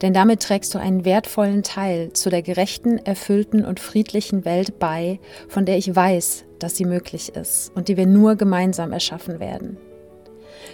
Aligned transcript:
Denn 0.00 0.12
damit 0.12 0.40
trägst 0.42 0.74
du 0.74 0.78
einen 0.78 1.04
wertvollen 1.04 1.62
Teil 1.62 2.12
zu 2.12 2.30
der 2.30 2.42
gerechten, 2.42 2.98
erfüllten 2.98 3.64
und 3.64 3.80
friedlichen 3.80 4.44
Welt 4.44 4.78
bei, 4.78 5.20
von 5.48 5.64
der 5.64 5.78
ich 5.78 5.94
weiß, 5.94 6.44
dass 6.58 6.76
sie 6.76 6.84
möglich 6.84 7.34
ist 7.34 7.72
und 7.74 7.88
die 7.88 7.96
wir 7.96 8.06
nur 8.06 8.36
gemeinsam 8.36 8.92
erschaffen 8.92 9.40
werden. 9.40 9.78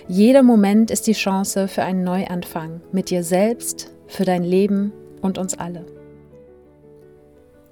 Jeder 0.06 0.42
Moment 0.42 0.90
ist 0.90 1.06
die 1.06 1.12
Chance 1.12 1.68
für 1.68 1.82
einen 1.82 2.04
Neuanfang 2.04 2.80
mit 2.92 3.10
dir 3.10 3.22
selbst, 3.22 3.92
für 4.06 4.24
dein 4.24 4.42
Leben 4.42 4.92
und 5.20 5.38
uns 5.38 5.58
alle. 5.58 5.84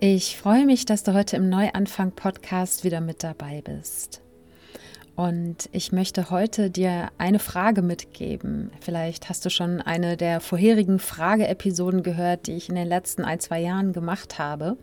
Ich 0.00 0.36
freue 0.36 0.66
mich, 0.66 0.84
dass 0.84 1.04
du 1.04 1.14
heute 1.14 1.36
im 1.36 1.48
Neuanfang-Podcast 1.48 2.84
wieder 2.84 3.00
mit 3.00 3.24
dabei 3.24 3.62
bist. 3.62 4.20
Und 5.16 5.70
ich 5.72 5.92
möchte 5.92 6.28
heute 6.28 6.70
dir 6.70 7.08
eine 7.16 7.38
Frage 7.38 7.80
mitgeben. 7.80 8.70
Vielleicht 8.82 9.30
hast 9.30 9.46
du 9.46 9.50
schon 9.50 9.80
eine 9.80 10.18
der 10.18 10.42
vorherigen 10.42 10.98
Frage-Episoden 10.98 12.02
gehört, 12.02 12.46
die 12.46 12.52
ich 12.52 12.68
in 12.68 12.74
den 12.74 12.86
letzten 12.86 13.24
ein, 13.24 13.40
zwei 13.40 13.60
Jahren 13.60 13.94
gemacht 13.94 14.38
habe. 14.38 14.76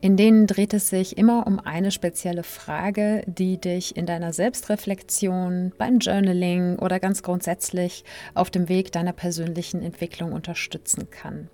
In 0.00 0.16
denen 0.16 0.46
dreht 0.46 0.74
es 0.74 0.90
sich 0.90 1.18
immer 1.18 1.48
um 1.48 1.58
eine 1.58 1.90
spezielle 1.90 2.44
Frage, 2.44 3.24
die 3.26 3.60
dich 3.60 3.96
in 3.96 4.06
deiner 4.06 4.32
Selbstreflexion, 4.32 5.72
beim 5.76 5.98
Journaling 5.98 6.78
oder 6.78 7.00
ganz 7.00 7.24
grundsätzlich 7.24 8.04
auf 8.34 8.50
dem 8.50 8.68
Weg 8.68 8.92
deiner 8.92 9.12
persönlichen 9.12 9.82
Entwicklung 9.82 10.32
unterstützen 10.32 11.10
kann. 11.10 11.48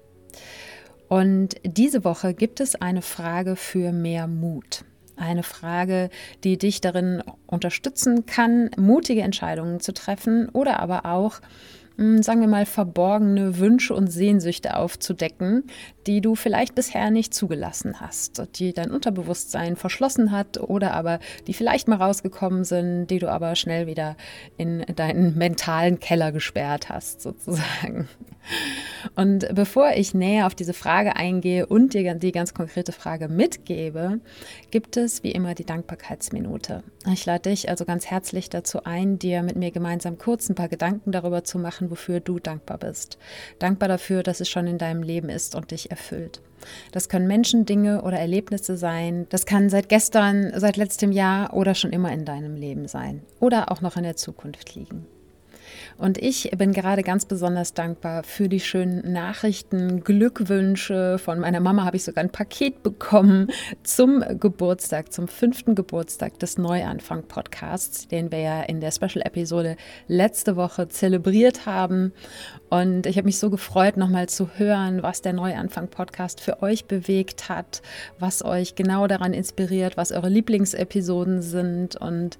Und 1.08 1.56
diese 1.64 2.04
Woche 2.04 2.34
gibt 2.34 2.60
es 2.60 2.74
eine 2.74 3.00
Frage 3.00 3.56
für 3.56 3.92
mehr 3.92 4.26
Mut. 4.26 4.84
Eine 5.20 5.42
Frage, 5.42 6.08
die 6.44 6.56
dich 6.56 6.80
darin 6.80 7.22
unterstützen 7.46 8.24
kann, 8.24 8.70
mutige 8.78 9.20
Entscheidungen 9.20 9.78
zu 9.78 9.92
treffen 9.92 10.48
oder 10.48 10.80
aber 10.80 11.04
auch 11.04 11.40
sagen 11.96 12.40
wir 12.40 12.48
mal, 12.48 12.66
verborgene 12.66 13.58
Wünsche 13.58 13.94
und 13.94 14.08
Sehnsüchte 14.08 14.76
aufzudecken, 14.76 15.64
die 16.06 16.20
du 16.20 16.34
vielleicht 16.34 16.74
bisher 16.74 17.10
nicht 17.10 17.34
zugelassen 17.34 18.00
hast, 18.00 18.42
die 18.56 18.72
dein 18.72 18.90
Unterbewusstsein 18.90 19.76
verschlossen 19.76 20.32
hat 20.32 20.58
oder 20.58 20.94
aber 20.94 21.18
die 21.46 21.54
vielleicht 21.54 21.88
mal 21.88 21.96
rausgekommen 21.96 22.64
sind, 22.64 23.08
die 23.08 23.18
du 23.18 23.30
aber 23.30 23.54
schnell 23.54 23.86
wieder 23.86 24.16
in 24.56 24.84
deinen 24.96 25.36
mentalen 25.36 26.00
Keller 26.00 26.32
gesperrt 26.32 26.88
hast, 26.88 27.20
sozusagen. 27.20 28.08
Und 29.14 29.54
bevor 29.54 29.92
ich 29.92 30.14
näher 30.14 30.46
auf 30.46 30.54
diese 30.54 30.72
Frage 30.72 31.16
eingehe 31.16 31.66
und 31.66 31.94
dir 31.94 32.14
die 32.14 32.32
ganz 32.32 32.54
konkrete 32.54 32.92
Frage 32.92 33.28
mitgebe, 33.28 34.20
gibt 34.70 34.96
es 34.96 35.22
wie 35.22 35.30
immer 35.30 35.54
die 35.54 35.66
Dankbarkeitsminute. 35.66 36.82
Ich 37.12 37.26
lade 37.26 37.50
dich 37.50 37.68
also 37.68 37.84
ganz 37.84 38.06
herzlich 38.06 38.48
dazu 38.50 38.84
ein, 38.84 39.18
dir 39.18 39.42
mit 39.42 39.56
mir 39.56 39.70
gemeinsam 39.70 40.18
kurz 40.18 40.48
ein 40.48 40.54
paar 40.54 40.68
Gedanken 40.68 41.12
darüber 41.12 41.44
zu 41.44 41.58
machen, 41.58 41.89
wofür 41.90 42.20
du 42.20 42.38
dankbar 42.38 42.78
bist. 42.78 43.18
Dankbar 43.58 43.88
dafür, 43.88 44.22
dass 44.22 44.40
es 44.40 44.48
schon 44.48 44.66
in 44.66 44.78
deinem 44.78 45.02
Leben 45.02 45.28
ist 45.28 45.54
und 45.54 45.70
dich 45.70 45.90
erfüllt. 45.90 46.40
Das 46.92 47.08
können 47.08 47.26
Menschen, 47.26 47.66
Dinge 47.66 48.02
oder 48.02 48.18
Erlebnisse 48.18 48.76
sein. 48.76 49.26
Das 49.30 49.46
kann 49.46 49.70
seit 49.70 49.88
gestern, 49.88 50.52
seit 50.56 50.76
letztem 50.76 51.12
Jahr 51.12 51.54
oder 51.54 51.74
schon 51.74 51.92
immer 51.92 52.12
in 52.12 52.24
deinem 52.24 52.54
Leben 52.54 52.88
sein 52.88 53.22
oder 53.40 53.70
auch 53.70 53.80
noch 53.80 53.96
in 53.96 54.04
der 54.04 54.16
Zukunft 54.16 54.74
liegen. 54.74 55.06
Und 56.00 56.16
ich 56.16 56.50
bin 56.56 56.72
gerade 56.72 57.02
ganz 57.02 57.26
besonders 57.26 57.74
dankbar 57.74 58.22
für 58.22 58.48
die 58.48 58.60
schönen 58.60 59.12
Nachrichten, 59.12 60.02
Glückwünsche. 60.02 61.18
Von 61.18 61.38
meiner 61.40 61.60
Mama 61.60 61.84
habe 61.84 61.98
ich 61.98 62.04
sogar 62.04 62.24
ein 62.24 62.30
Paket 62.30 62.82
bekommen 62.82 63.48
zum 63.82 64.24
Geburtstag, 64.40 65.12
zum 65.12 65.28
fünften 65.28 65.74
Geburtstag 65.74 66.38
des 66.38 66.56
Neuanfang-Podcasts, 66.56 68.08
den 68.08 68.32
wir 68.32 68.38
ja 68.38 68.62
in 68.62 68.80
der 68.80 68.92
Special-Episode 68.92 69.76
letzte 70.08 70.56
Woche 70.56 70.88
zelebriert 70.88 71.66
haben. 71.66 72.14
Und 72.70 73.04
ich 73.04 73.18
habe 73.18 73.26
mich 73.26 73.38
so 73.38 73.50
gefreut, 73.50 73.98
nochmal 73.98 74.26
zu 74.26 74.48
hören, 74.56 75.02
was 75.02 75.20
der 75.20 75.34
Neuanfang-Podcast 75.34 76.40
für 76.40 76.62
euch 76.62 76.86
bewegt 76.86 77.50
hat, 77.50 77.82
was 78.18 78.42
euch 78.42 78.74
genau 78.74 79.06
daran 79.06 79.34
inspiriert, 79.34 79.98
was 79.98 80.12
eure 80.12 80.30
Lieblingsepisoden 80.30 81.42
sind 81.42 81.96
und 81.96 82.38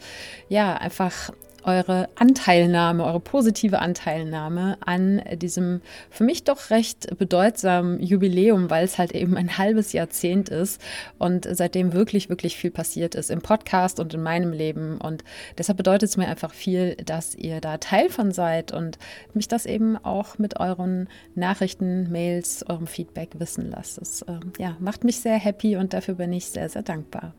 ja, 0.48 0.78
einfach 0.78 1.30
eure 1.64 2.08
Anteilnahme, 2.14 3.04
eure 3.04 3.20
positive 3.20 3.78
Anteilnahme 3.78 4.78
an 4.84 5.22
diesem 5.34 5.80
für 6.10 6.24
mich 6.24 6.44
doch 6.44 6.70
recht 6.70 7.16
bedeutsamen 7.18 8.00
Jubiläum, 8.00 8.70
weil 8.70 8.84
es 8.84 8.98
halt 8.98 9.12
eben 9.12 9.36
ein 9.36 9.58
halbes 9.58 9.92
Jahrzehnt 9.92 10.48
ist 10.48 10.80
und 11.18 11.46
seitdem 11.50 11.92
wirklich, 11.92 12.28
wirklich 12.28 12.56
viel 12.56 12.70
passiert 12.70 13.14
ist 13.14 13.30
im 13.30 13.42
Podcast 13.42 14.00
und 14.00 14.14
in 14.14 14.22
meinem 14.22 14.52
Leben. 14.52 14.98
Und 14.98 15.24
deshalb 15.58 15.76
bedeutet 15.76 16.10
es 16.10 16.16
mir 16.16 16.28
einfach 16.28 16.52
viel, 16.52 16.96
dass 16.96 17.34
ihr 17.34 17.60
da 17.60 17.78
Teil 17.78 18.10
von 18.10 18.32
seid 18.32 18.72
und 18.72 18.98
mich 19.34 19.48
das 19.48 19.66
eben 19.66 19.96
auch 19.96 20.38
mit 20.38 20.58
euren 20.60 21.08
Nachrichten, 21.34 22.10
Mails, 22.10 22.64
eurem 22.68 22.86
Feedback 22.86 23.30
wissen 23.38 23.70
lasst. 23.70 24.00
Das 24.00 24.22
äh, 24.22 24.40
ja, 24.58 24.76
macht 24.80 25.04
mich 25.04 25.20
sehr 25.20 25.38
happy 25.38 25.76
und 25.76 25.92
dafür 25.92 26.14
bin 26.14 26.32
ich 26.32 26.46
sehr, 26.46 26.68
sehr 26.68 26.82
dankbar. 26.82 27.34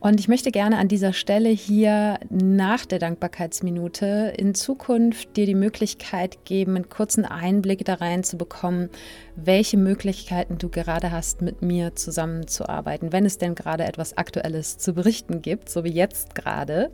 Und 0.00 0.20
ich 0.20 0.28
möchte 0.28 0.52
gerne 0.52 0.78
an 0.78 0.86
dieser 0.86 1.12
Stelle 1.12 1.48
hier 1.48 2.20
nach 2.30 2.86
der 2.86 3.00
Dankbarkeitsminute 3.00 4.32
in 4.36 4.54
Zukunft 4.54 5.36
dir 5.36 5.44
die 5.44 5.56
Möglichkeit 5.56 6.44
geben, 6.44 6.76
einen 6.76 6.88
kurzen 6.88 7.24
Einblick 7.24 7.84
da 7.84 7.94
rein 7.94 8.22
zu 8.22 8.38
bekommen, 8.38 8.90
welche 9.34 9.76
Möglichkeiten 9.76 10.56
du 10.56 10.68
gerade 10.68 11.10
hast, 11.10 11.42
mit 11.42 11.62
mir 11.62 11.96
zusammenzuarbeiten, 11.96 13.12
wenn 13.12 13.26
es 13.26 13.38
denn 13.38 13.56
gerade 13.56 13.84
etwas 13.84 14.16
Aktuelles 14.16 14.78
zu 14.78 14.94
berichten 14.94 15.42
gibt, 15.42 15.68
so 15.68 15.82
wie 15.82 15.92
jetzt 15.92 16.36
gerade. 16.36 16.92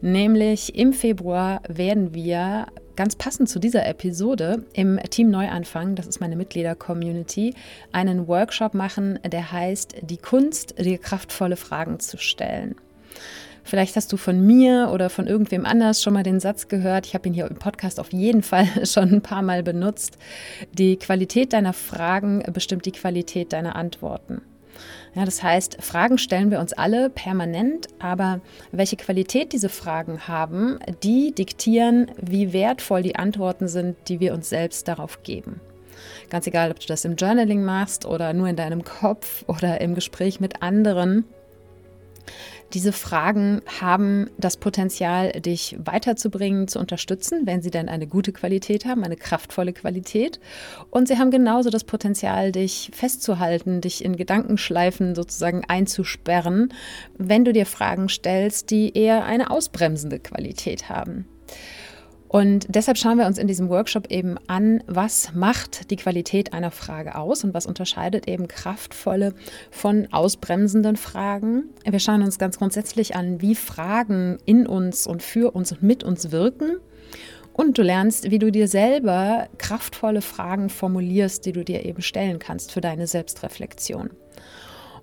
Nämlich 0.00 0.74
im 0.74 0.94
Februar 0.94 1.60
werden 1.68 2.14
wir 2.14 2.66
ganz 2.98 3.14
passend 3.14 3.48
zu 3.48 3.60
dieser 3.60 3.86
Episode 3.86 4.64
im 4.72 4.98
Team 5.08 5.30
Neuanfang, 5.30 5.94
das 5.94 6.08
ist 6.08 6.20
meine 6.20 6.34
Mitglieder-Community, 6.34 7.54
einen 7.92 8.26
Workshop 8.26 8.74
machen, 8.74 9.20
der 9.24 9.52
heißt 9.52 9.98
Die 10.02 10.16
Kunst, 10.16 10.74
dir 10.76 10.98
kraftvolle 10.98 11.54
Fragen 11.54 12.00
zu 12.00 12.18
stellen. 12.18 12.74
Vielleicht 13.62 13.94
hast 13.94 14.12
du 14.12 14.16
von 14.16 14.44
mir 14.44 14.90
oder 14.92 15.10
von 15.10 15.28
irgendwem 15.28 15.64
anders 15.64 16.02
schon 16.02 16.12
mal 16.12 16.24
den 16.24 16.40
Satz 16.40 16.66
gehört. 16.66 17.06
Ich 17.06 17.14
habe 17.14 17.28
ihn 17.28 17.34
hier 17.34 17.46
im 17.46 17.60
Podcast 17.60 18.00
auf 18.00 18.12
jeden 18.12 18.42
Fall 18.42 18.66
schon 18.84 19.12
ein 19.12 19.22
paar 19.22 19.42
Mal 19.42 19.62
benutzt. 19.62 20.18
Die 20.72 20.96
Qualität 20.96 21.52
deiner 21.52 21.74
Fragen 21.74 22.42
bestimmt 22.52 22.84
die 22.84 22.90
Qualität 22.92 23.52
deiner 23.52 23.76
Antworten. 23.76 24.42
Ja, 25.14 25.24
das 25.24 25.42
heißt, 25.42 25.82
Fragen 25.82 26.18
stellen 26.18 26.50
wir 26.50 26.60
uns 26.60 26.72
alle 26.72 27.10
permanent, 27.10 27.88
aber 27.98 28.40
welche 28.72 28.96
Qualität 28.96 29.52
diese 29.52 29.68
Fragen 29.68 30.28
haben, 30.28 30.78
die 31.02 31.32
diktieren, 31.32 32.10
wie 32.20 32.52
wertvoll 32.52 33.02
die 33.02 33.16
Antworten 33.16 33.68
sind, 33.68 33.96
die 34.08 34.20
wir 34.20 34.34
uns 34.34 34.48
selbst 34.48 34.88
darauf 34.88 35.22
geben. 35.22 35.60
Ganz 36.30 36.46
egal, 36.46 36.70
ob 36.70 36.80
du 36.80 36.86
das 36.86 37.04
im 37.04 37.16
Journaling 37.16 37.64
machst 37.64 38.04
oder 38.04 38.32
nur 38.32 38.48
in 38.48 38.56
deinem 38.56 38.84
Kopf 38.84 39.44
oder 39.46 39.80
im 39.80 39.94
Gespräch 39.94 40.40
mit 40.40 40.62
anderen. 40.62 41.24
Diese 42.74 42.92
Fragen 42.92 43.62
haben 43.80 44.28
das 44.36 44.58
Potenzial, 44.58 45.32
dich 45.32 45.76
weiterzubringen, 45.82 46.68
zu 46.68 46.78
unterstützen, 46.78 47.46
wenn 47.46 47.62
sie 47.62 47.70
dann 47.70 47.88
eine 47.88 48.06
gute 48.06 48.30
Qualität 48.32 48.84
haben, 48.84 49.04
eine 49.04 49.16
kraftvolle 49.16 49.72
Qualität. 49.72 50.38
Und 50.90 51.08
sie 51.08 51.16
haben 51.16 51.30
genauso 51.30 51.70
das 51.70 51.84
Potenzial, 51.84 52.52
dich 52.52 52.90
festzuhalten, 52.92 53.80
dich 53.80 54.04
in 54.04 54.16
Gedankenschleifen 54.16 55.14
sozusagen 55.14 55.64
einzusperren, 55.66 56.74
wenn 57.16 57.46
du 57.46 57.54
dir 57.54 57.64
Fragen 57.64 58.10
stellst, 58.10 58.70
die 58.70 58.94
eher 58.94 59.24
eine 59.24 59.50
ausbremsende 59.50 60.18
Qualität 60.18 60.90
haben. 60.90 61.26
Und 62.28 62.66
deshalb 62.68 62.98
schauen 62.98 63.16
wir 63.16 63.26
uns 63.26 63.38
in 63.38 63.46
diesem 63.46 63.70
Workshop 63.70 64.10
eben 64.10 64.36
an, 64.48 64.82
was 64.86 65.32
macht 65.34 65.90
die 65.90 65.96
Qualität 65.96 66.52
einer 66.52 66.70
Frage 66.70 67.16
aus 67.16 67.42
und 67.42 67.54
was 67.54 67.64
unterscheidet 67.64 68.28
eben 68.28 68.48
kraftvolle 68.48 69.32
von 69.70 70.08
ausbremsenden 70.12 70.96
Fragen. 70.96 71.64
Wir 71.84 71.98
schauen 71.98 72.22
uns 72.22 72.38
ganz 72.38 72.58
grundsätzlich 72.58 73.16
an, 73.16 73.40
wie 73.40 73.54
Fragen 73.54 74.38
in 74.44 74.66
uns 74.66 75.06
und 75.06 75.22
für 75.22 75.54
uns 75.54 75.72
und 75.72 75.82
mit 75.82 76.04
uns 76.04 76.30
wirken 76.30 76.76
Und 77.54 77.78
du 77.78 77.82
lernst, 77.82 78.30
wie 78.30 78.38
du 78.38 78.52
dir 78.52 78.68
selber 78.68 79.48
kraftvolle 79.56 80.20
Fragen 80.20 80.68
formulierst, 80.68 81.46
die 81.46 81.52
du 81.52 81.64
dir 81.64 81.86
eben 81.86 82.02
stellen 82.02 82.38
kannst 82.38 82.72
für 82.72 82.82
deine 82.82 83.06
Selbstreflexion. 83.06 84.10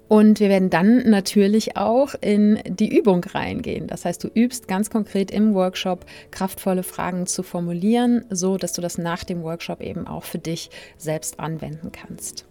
Und 0.08 0.40
wir 0.40 0.50
werden 0.50 0.70
dann 0.70 1.10
natürlich 1.10 1.78
auch 1.78 2.14
in 2.22 2.60
die 2.66 2.96
Übung 2.96 3.24
reingehen. 3.24 3.88
Das 3.88 4.06
heißt, 4.06 4.24
du 4.24 4.28
übst 4.28 4.68
ganz 4.68 4.90
konkret 4.90 5.32
im 5.32 5.56
Workshop 5.56 6.06
kraftvolle 6.30 6.84
Fragen 6.84 7.26
zu 7.26 7.42
formulieren, 7.42 8.26
so 8.30 8.58
dass 8.58 8.74
du 8.74 8.82
das 8.82 8.98
nach 8.98 9.24
dem 9.24 9.42
Workshop 9.42 9.82
eben 9.82 10.06
auch 10.06 10.24
für 10.24 10.38
dich 10.38 10.70
selbst 10.98 11.40
anwenden 11.40 11.92
kannst. 11.92 12.46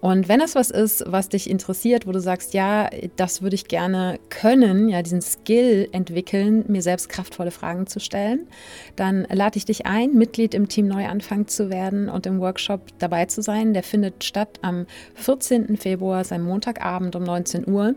Und 0.00 0.28
wenn 0.28 0.38
das 0.38 0.54
was 0.54 0.70
ist, 0.70 1.02
was 1.06 1.28
dich 1.28 1.50
interessiert, 1.50 2.06
wo 2.06 2.12
du 2.12 2.20
sagst, 2.20 2.54
ja, 2.54 2.88
das 3.16 3.42
würde 3.42 3.56
ich 3.56 3.66
gerne 3.66 4.20
können, 4.30 4.88
ja, 4.88 5.02
diesen 5.02 5.22
Skill 5.22 5.88
entwickeln, 5.90 6.64
mir 6.68 6.82
selbst 6.82 7.08
kraftvolle 7.08 7.50
Fragen 7.50 7.88
zu 7.88 7.98
stellen, 7.98 8.46
dann 8.94 9.26
lade 9.28 9.58
ich 9.58 9.64
dich 9.64 9.86
ein, 9.86 10.14
Mitglied 10.14 10.54
im 10.54 10.68
Team 10.68 10.86
Neuanfang 10.86 11.48
zu 11.48 11.68
werden 11.68 12.08
und 12.08 12.26
im 12.26 12.38
Workshop 12.38 12.80
dabei 13.00 13.26
zu 13.26 13.42
sein. 13.42 13.74
Der 13.74 13.82
findet 13.82 14.22
statt 14.22 14.60
am 14.62 14.86
14. 15.14 15.76
Februar, 15.76 16.22
sein 16.22 16.42
Montagabend 16.42 17.16
um 17.16 17.24
19 17.24 17.68
Uhr. 17.68 17.96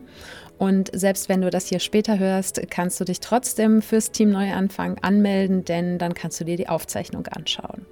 Und 0.57 0.89
selbst 0.93 1.29
wenn 1.29 1.41
du 1.41 1.51
das 1.51 1.67
hier 1.67 1.79
später 1.79 2.17
hörst, 2.17 2.61
kannst 2.71 2.99
du 2.99 3.03
dich 3.03 3.19
trotzdem 3.19 3.81
fürs 3.83 4.11
Team 4.11 4.31
Neuanfang 4.31 4.97
anmelden, 5.01 5.65
denn 5.65 5.99
dann 5.99 6.15
kannst 6.15 6.39
du 6.39 6.45
dir 6.45 6.57
die 6.57 6.69
Aufzeichnung 6.69 7.27
anschauen. 7.27 7.85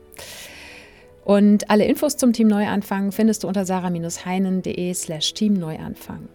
Und 1.29 1.69
alle 1.69 1.85
Infos 1.85 2.17
zum 2.17 2.33
Team 2.33 2.47
Neuanfang 2.47 3.11
findest 3.11 3.43
du 3.43 3.47
unter 3.47 3.63
sarah-heinen.de 3.63 4.91
slash 4.95 5.35
Team 5.35 5.53
Neuanfang. 5.53 6.27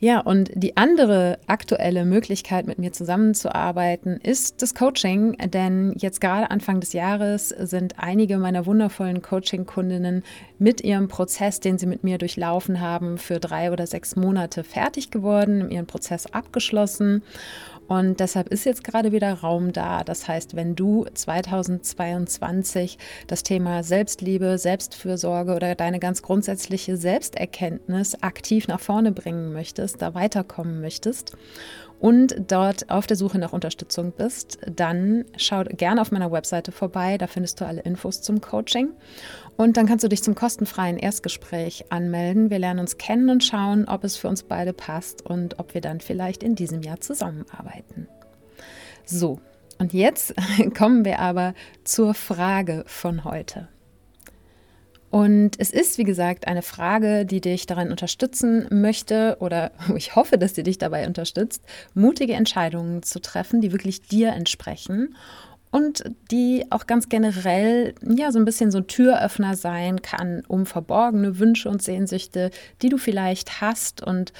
Ja, 0.00 0.18
und 0.18 0.50
die 0.52 0.76
andere 0.76 1.38
aktuelle 1.46 2.04
Möglichkeit, 2.04 2.66
mit 2.66 2.80
mir 2.80 2.92
zusammenzuarbeiten, 2.92 4.18
ist 4.20 4.62
das 4.62 4.74
Coaching. 4.74 5.36
Denn 5.38 5.94
jetzt 5.96 6.20
gerade 6.20 6.50
Anfang 6.50 6.80
des 6.80 6.92
Jahres 6.92 7.50
sind 7.50 7.94
einige 7.96 8.38
meiner 8.38 8.66
wundervollen 8.66 9.22
Coaching-Kundinnen 9.22 10.24
mit 10.58 10.80
ihrem 10.80 11.06
Prozess, 11.06 11.60
den 11.60 11.78
sie 11.78 11.86
mit 11.86 12.02
mir 12.02 12.18
durchlaufen 12.18 12.80
haben, 12.80 13.16
für 13.16 13.38
drei 13.38 13.70
oder 13.70 13.86
sechs 13.86 14.16
Monate 14.16 14.64
fertig 14.64 15.12
geworden, 15.12 15.70
ihren 15.70 15.86
Prozess 15.86 16.26
abgeschlossen. 16.26 17.22
Und 17.88 18.20
deshalb 18.20 18.48
ist 18.48 18.64
jetzt 18.64 18.84
gerade 18.84 19.12
wieder 19.12 19.32
Raum 19.32 19.72
da. 19.72 20.04
Das 20.04 20.26
heißt, 20.26 20.56
wenn 20.56 20.74
du 20.74 21.04
2022 21.12 22.98
das 23.26 23.42
Thema 23.42 23.82
Selbstliebe, 23.82 24.58
Selbstfürsorge 24.58 25.54
oder 25.54 25.74
deine 25.74 25.98
ganz 25.98 26.22
grundsätzliche 26.22 26.96
Selbsterkenntnis 26.96 28.22
aktiv 28.22 28.68
nach 28.68 28.80
vorne 28.80 29.12
bringen 29.12 29.52
möchtest, 29.52 30.00
da 30.02 30.14
weiterkommen 30.14 30.80
möchtest 30.80 31.36
und 32.00 32.36
dort 32.48 32.90
auf 32.90 33.06
der 33.06 33.16
Suche 33.16 33.38
nach 33.38 33.52
Unterstützung 33.52 34.12
bist, 34.12 34.58
dann 34.70 35.24
schau 35.36 35.64
gerne 35.64 36.00
auf 36.00 36.10
meiner 36.10 36.30
Webseite 36.30 36.70
vorbei. 36.70 37.16
Da 37.18 37.26
findest 37.26 37.60
du 37.60 37.66
alle 37.66 37.80
Infos 37.80 38.20
zum 38.20 38.40
Coaching. 38.40 38.90
Und 39.56 39.76
dann 39.76 39.86
kannst 39.86 40.02
du 40.04 40.08
dich 40.08 40.22
zum 40.22 40.34
kostenfreien 40.34 40.98
Erstgespräch 40.98 41.84
anmelden. 41.90 42.50
Wir 42.50 42.58
lernen 42.58 42.80
uns 42.80 42.98
kennen 42.98 43.30
und 43.30 43.44
schauen, 43.44 43.86
ob 43.86 44.02
es 44.02 44.16
für 44.16 44.28
uns 44.28 44.42
beide 44.42 44.72
passt 44.72 45.24
und 45.24 45.58
ob 45.58 45.74
wir 45.74 45.80
dann 45.80 46.00
vielleicht 46.00 46.42
in 46.42 46.56
diesem 46.56 46.82
Jahr 46.82 47.00
zusammenarbeiten. 47.00 48.08
So, 49.04 49.38
und 49.78 49.92
jetzt 49.92 50.34
kommen 50.76 51.04
wir 51.04 51.20
aber 51.20 51.54
zur 51.84 52.14
Frage 52.14 52.84
von 52.86 53.24
heute. 53.24 53.68
Und 55.10 55.60
es 55.60 55.70
ist, 55.70 55.96
wie 55.98 56.02
gesagt, 56.02 56.48
eine 56.48 56.62
Frage, 56.62 57.24
die 57.24 57.40
dich 57.40 57.66
daran 57.66 57.92
unterstützen 57.92 58.66
möchte 58.72 59.36
oder 59.38 59.70
ich 59.96 60.16
hoffe, 60.16 60.38
dass 60.38 60.56
sie 60.56 60.64
dich 60.64 60.78
dabei 60.78 61.06
unterstützt, 61.06 61.62
mutige 61.94 62.32
Entscheidungen 62.32 63.04
zu 63.04 63.20
treffen, 63.20 63.60
die 63.60 63.70
wirklich 63.70 64.02
dir 64.02 64.32
entsprechen 64.32 65.14
und 65.74 66.04
die 66.30 66.66
auch 66.70 66.86
ganz 66.86 67.08
generell 67.08 67.96
ja 68.00 68.30
so 68.30 68.38
ein 68.38 68.44
bisschen 68.44 68.70
so 68.70 68.78
ein 68.78 68.86
Türöffner 68.86 69.56
sein 69.56 70.02
kann, 70.02 70.44
um 70.46 70.66
verborgene 70.66 71.40
Wünsche 71.40 71.68
und 71.68 71.82
Sehnsüchte, 71.82 72.52
die 72.80 72.90
du 72.90 72.96
vielleicht 72.96 73.60
hast 73.60 74.00
und 74.00 74.32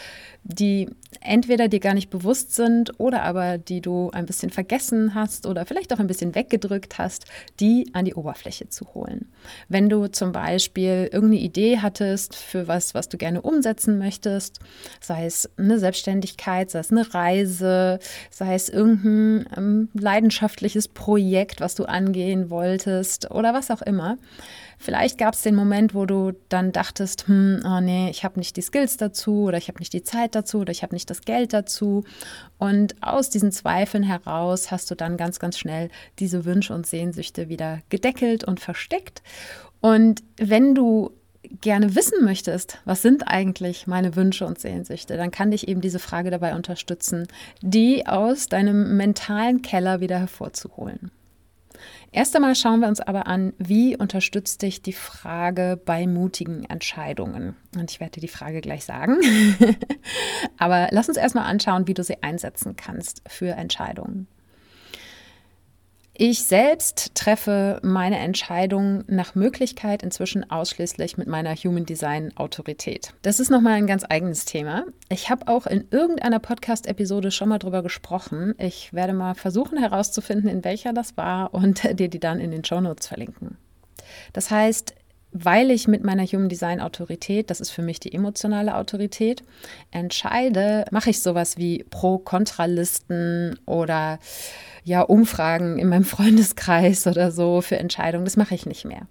die 0.44 0.88
entweder 1.20 1.68
dir 1.68 1.80
gar 1.80 1.94
nicht 1.94 2.10
bewusst 2.10 2.54
sind 2.54 3.00
oder 3.00 3.22
aber 3.22 3.58
die 3.58 3.80
du 3.80 4.10
ein 4.12 4.26
bisschen 4.26 4.50
vergessen 4.50 5.14
hast 5.14 5.46
oder 5.46 5.66
vielleicht 5.66 5.92
auch 5.92 5.98
ein 5.98 6.06
bisschen 6.06 6.36
weggedrückt 6.36 6.98
hast, 6.98 7.24
die 7.58 7.90
an 7.94 8.04
die 8.04 8.14
Oberfläche 8.14 8.68
zu 8.68 8.94
holen. 8.94 9.32
Wenn 9.68 9.88
du 9.88 10.06
zum 10.06 10.30
Beispiel 10.30 11.08
irgendeine 11.10 11.40
Idee 11.40 11.78
hattest 11.78 12.36
für 12.36 12.68
was, 12.68 12.94
was 12.94 13.08
du 13.08 13.16
gerne 13.16 13.42
umsetzen 13.42 13.98
möchtest, 13.98 14.60
sei 15.00 15.24
es 15.24 15.50
eine 15.56 15.80
Selbstständigkeit, 15.80 16.70
sei 16.70 16.80
es 16.80 16.92
eine 16.92 17.12
Reise, 17.12 17.98
sei 18.30 18.54
es 18.54 18.68
irgendein 18.68 19.48
ähm, 19.56 19.88
leidenschaftliches 19.94 20.86
Projekt, 20.88 21.23
was 21.60 21.74
du 21.74 21.84
angehen 21.84 22.50
wolltest 22.50 23.30
oder 23.30 23.54
was 23.54 23.70
auch 23.70 23.82
immer, 23.82 24.18
Vielleicht 24.78 25.18
gab 25.18 25.34
es 25.34 25.42
den 25.42 25.54
Moment, 25.54 25.94
wo 25.94 26.04
du 26.04 26.32
dann 26.48 26.72
dachtest, 26.72 27.26
hm, 27.26 27.62
oh 27.64 27.80
nee, 27.80 28.10
ich 28.10 28.24
habe 28.24 28.38
nicht 28.38 28.56
die 28.56 28.62
Skills 28.62 28.96
dazu 28.96 29.44
oder 29.44 29.58
ich 29.58 29.68
habe 29.68 29.78
nicht 29.78 29.92
die 29.92 30.02
Zeit 30.02 30.34
dazu 30.34 30.60
oder 30.60 30.72
ich 30.72 30.82
habe 30.82 30.94
nicht 30.94 31.08
das 31.08 31.22
Geld 31.22 31.52
dazu. 31.52 32.04
Und 32.58 32.94
aus 33.02 33.30
diesen 33.30 33.52
Zweifeln 33.52 34.02
heraus 34.02 34.70
hast 34.70 34.90
du 34.90 34.94
dann 34.94 35.16
ganz, 35.16 35.38
ganz 35.38 35.58
schnell 35.58 35.90
diese 36.18 36.44
Wünsche 36.44 36.74
und 36.74 36.86
Sehnsüchte 36.86 37.48
wieder 37.48 37.80
gedeckelt 37.88 38.44
und 38.44 38.60
versteckt. 38.60 39.22
Und 39.80 40.22
wenn 40.36 40.74
du 40.74 41.12
gerne 41.60 41.94
wissen 41.94 42.24
möchtest, 42.24 42.78
was 42.84 43.02
sind 43.02 43.28
eigentlich 43.28 43.86
meine 43.86 44.16
Wünsche 44.16 44.46
und 44.46 44.58
Sehnsüchte, 44.58 45.16
dann 45.16 45.30
kann 45.30 45.50
dich 45.50 45.68
eben 45.68 45.80
diese 45.80 45.98
Frage 45.98 46.30
dabei 46.30 46.54
unterstützen, 46.54 47.26
die 47.62 48.06
aus 48.06 48.48
deinem 48.48 48.96
mentalen 48.96 49.62
Keller 49.62 50.00
wieder 50.00 50.18
hervorzuholen. 50.18 51.10
Erst 52.12 52.36
einmal 52.36 52.54
schauen 52.54 52.78
wir 52.78 52.86
uns 52.86 53.00
aber 53.00 53.26
an, 53.26 53.54
wie 53.58 53.96
unterstützt 53.96 54.62
dich 54.62 54.82
die 54.82 54.92
Frage 54.92 55.80
bei 55.84 56.06
mutigen 56.06 56.64
Entscheidungen? 56.64 57.56
Und 57.76 57.90
ich 57.90 57.98
werde 57.98 58.12
dir 58.12 58.20
die 58.20 58.28
Frage 58.28 58.60
gleich 58.60 58.84
sagen. 58.84 59.18
aber 60.56 60.88
lass 60.92 61.08
uns 61.08 61.18
erstmal 61.18 61.46
anschauen, 61.46 61.88
wie 61.88 61.94
du 61.94 62.04
sie 62.04 62.22
einsetzen 62.22 62.76
kannst 62.76 63.22
für 63.26 63.48
Entscheidungen. 63.48 64.28
Ich 66.16 66.44
selbst 66.44 67.16
treffe 67.16 67.80
meine 67.82 68.20
Entscheidung 68.20 69.02
nach 69.08 69.34
Möglichkeit 69.34 70.04
inzwischen 70.04 70.48
ausschließlich 70.48 71.16
mit 71.16 71.26
meiner 71.26 71.56
Human 71.56 71.86
Design 71.86 72.30
Autorität. 72.36 73.12
Das 73.22 73.40
ist 73.40 73.50
nochmal 73.50 73.72
ein 73.72 73.88
ganz 73.88 74.04
eigenes 74.08 74.44
Thema. 74.44 74.84
Ich 75.08 75.28
habe 75.28 75.48
auch 75.48 75.66
in 75.66 75.88
irgendeiner 75.90 76.38
Podcast-Episode 76.38 77.32
schon 77.32 77.48
mal 77.48 77.58
drüber 77.58 77.82
gesprochen. 77.82 78.54
Ich 78.58 78.92
werde 78.92 79.12
mal 79.12 79.34
versuchen 79.34 79.76
herauszufinden, 79.76 80.48
in 80.48 80.62
welcher 80.62 80.92
das 80.92 81.16
war 81.16 81.52
und 81.52 81.82
dir 81.98 82.08
die 82.08 82.20
dann 82.20 82.38
in 82.38 82.52
den 82.52 82.64
Show 82.64 82.80
Notes 82.80 83.08
verlinken. 83.08 83.58
Das 84.32 84.52
heißt, 84.52 84.94
weil 85.32 85.72
ich 85.72 85.88
mit 85.88 86.04
meiner 86.04 86.24
Human 86.24 86.48
Design 86.48 86.80
Autorität, 86.80 87.50
das 87.50 87.60
ist 87.60 87.70
für 87.70 87.82
mich 87.82 87.98
die 87.98 88.14
emotionale 88.14 88.76
Autorität, 88.76 89.42
entscheide, 89.90 90.84
mache 90.92 91.10
ich 91.10 91.20
sowas 91.20 91.56
wie 91.56 91.82
Pro-Kontra-Listen 91.90 93.58
oder 93.66 94.20
ja, 94.84 95.02
Umfragen 95.02 95.78
in 95.78 95.88
meinem 95.88 96.04
Freundeskreis 96.04 97.06
oder 97.06 97.30
so 97.30 97.60
für 97.60 97.78
Entscheidungen. 97.78 98.24
Das 98.24 98.36
mache 98.36 98.54
ich 98.54 98.66
nicht 98.66 98.84
mehr. 98.84 99.06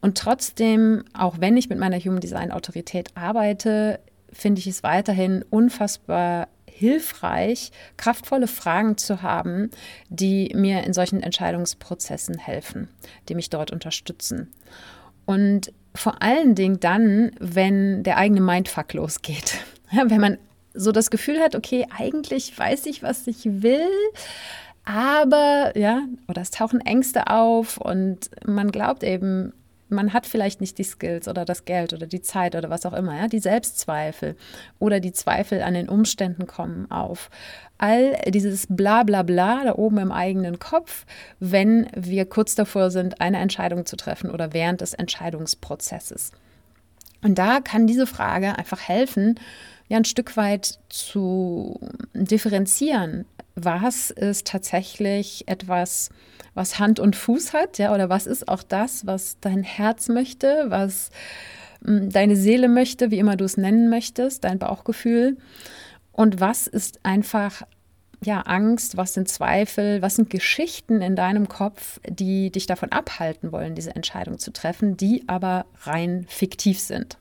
Und 0.00 0.18
trotzdem, 0.18 1.04
auch 1.14 1.40
wenn 1.40 1.56
ich 1.56 1.68
mit 1.68 1.78
meiner 1.78 1.98
Human 1.98 2.20
Design 2.20 2.52
Autorität 2.52 3.16
arbeite, 3.16 4.00
finde 4.32 4.60
ich 4.60 4.66
es 4.66 4.82
weiterhin 4.82 5.44
unfassbar 5.50 6.48
hilfreich, 6.66 7.72
kraftvolle 7.96 8.46
Fragen 8.46 8.96
zu 8.96 9.22
haben, 9.22 9.70
die 10.08 10.52
mir 10.54 10.84
in 10.84 10.92
solchen 10.92 11.22
Entscheidungsprozessen 11.22 12.38
helfen, 12.38 12.88
die 13.28 13.34
mich 13.34 13.50
dort 13.50 13.70
unterstützen. 13.70 14.50
Und 15.26 15.72
vor 15.94 16.22
allen 16.22 16.54
Dingen 16.54 16.80
dann, 16.80 17.32
wenn 17.38 18.02
der 18.02 18.16
eigene 18.16 18.40
Mindfuck 18.40 18.94
losgeht. 18.94 19.58
Wenn 19.92 20.20
man 20.20 20.38
so 20.72 20.92
das 20.92 21.10
Gefühl 21.10 21.40
hat, 21.40 21.56
okay, 21.56 21.84
eigentlich 21.98 22.56
weiß 22.56 22.86
ich, 22.86 23.02
was 23.02 23.26
ich 23.26 23.44
will, 23.44 23.88
aber 24.84 25.72
ja, 25.76 26.02
oder 26.28 26.42
es 26.42 26.50
tauchen 26.50 26.80
Ängste 26.80 27.28
auf 27.28 27.76
und 27.78 28.30
man 28.44 28.70
glaubt 28.70 29.02
eben, 29.02 29.52
man 29.90 30.12
hat 30.12 30.26
vielleicht 30.26 30.60
nicht 30.60 30.78
die 30.78 30.84
Skills 30.84 31.28
oder 31.28 31.44
das 31.44 31.64
Geld 31.64 31.92
oder 31.92 32.06
die 32.06 32.22
Zeit 32.22 32.54
oder 32.54 32.70
was 32.70 32.86
auch 32.86 32.92
immer, 32.92 33.16
ja, 33.16 33.26
die 33.26 33.40
Selbstzweifel 33.40 34.36
oder 34.78 35.00
die 35.00 35.12
Zweifel 35.12 35.62
an 35.62 35.74
den 35.74 35.88
Umständen 35.88 36.46
kommen 36.46 36.90
auf. 36.90 37.28
All 37.78 38.16
dieses 38.28 38.66
bla 38.68 39.02
bla 39.02 39.22
bla 39.22 39.64
da 39.64 39.74
oben 39.74 39.98
im 39.98 40.12
eigenen 40.12 40.58
Kopf, 40.58 41.06
wenn 41.40 41.88
wir 41.94 42.24
kurz 42.24 42.54
davor 42.54 42.90
sind, 42.90 43.20
eine 43.20 43.38
Entscheidung 43.38 43.84
zu 43.84 43.96
treffen 43.96 44.30
oder 44.30 44.52
während 44.52 44.80
des 44.80 44.94
Entscheidungsprozesses. 44.94 46.32
Und 47.22 47.38
da 47.38 47.60
kann 47.60 47.86
diese 47.86 48.06
Frage 48.06 48.56
einfach 48.56 48.80
helfen, 48.80 49.38
ja 49.88 49.96
ein 49.96 50.04
Stück 50.04 50.36
weit 50.36 50.78
zu 50.88 51.80
differenzieren. 52.14 53.26
Was 53.54 54.10
ist 54.10 54.46
tatsächlich 54.46 55.48
etwas, 55.48 56.10
was 56.54 56.78
Hand 56.78 57.00
und 57.00 57.16
Fuß 57.16 57.52
hat, 57.52 57.78
ja, 57.78 57.94
oder 57.94 58.08
was 58.08 58.26
ist 58.26 58.48
auch 58.48 58.62
das, 58.62 59.06
was 59.06 59.38
dein 59.40 59.62
Herz 59.62 60.08
möchte, 60.08 60.66
was 60.68 61.10
hm, 61.84 62.10
deine 62.10 62.36
Seele 62.36 62.68
möchte, 62.68 63.10
wie 63.10 63.18
immer 63.18 63.36
du 63.36 63.44
es 63.44 63.56
nennen 63.56 63.90
möchtest, 63.90 64.44
dein 64.44 64.58
Bauchgefühl. 64.58 65.36
Und 66.12 66.40
was 66.40 66.66
ist 66.66 67.00
einfach 67.02 67.62
ja 68.22 68.40
Angst, 68.42 68.96
was 68.96 69.14
sind 69.14 69.28
Zweifel, 69.28 70.02
was 70.02 70.16
sind 70.16 70.30
Geschichten 70.30 71.00
in 71.00 71.16
deinem 71.16 71.48
Kopf, 71.48 72.00
die 72.06 72.50
dich 72.50 72.66
davon 72.66 72.92
abhalten 72.92 73.52
wollen, 73.52 73.74
diese 73.74 73.94
Entscheidung 73.94 74.38
zu 74.38 74.52
treffen, 74.52 74.96
die 74.96 75.24
aber 75.26 75.66
rein 75.82 76.26
fiktiv 76.28 76.78
sind. 76.78 77.16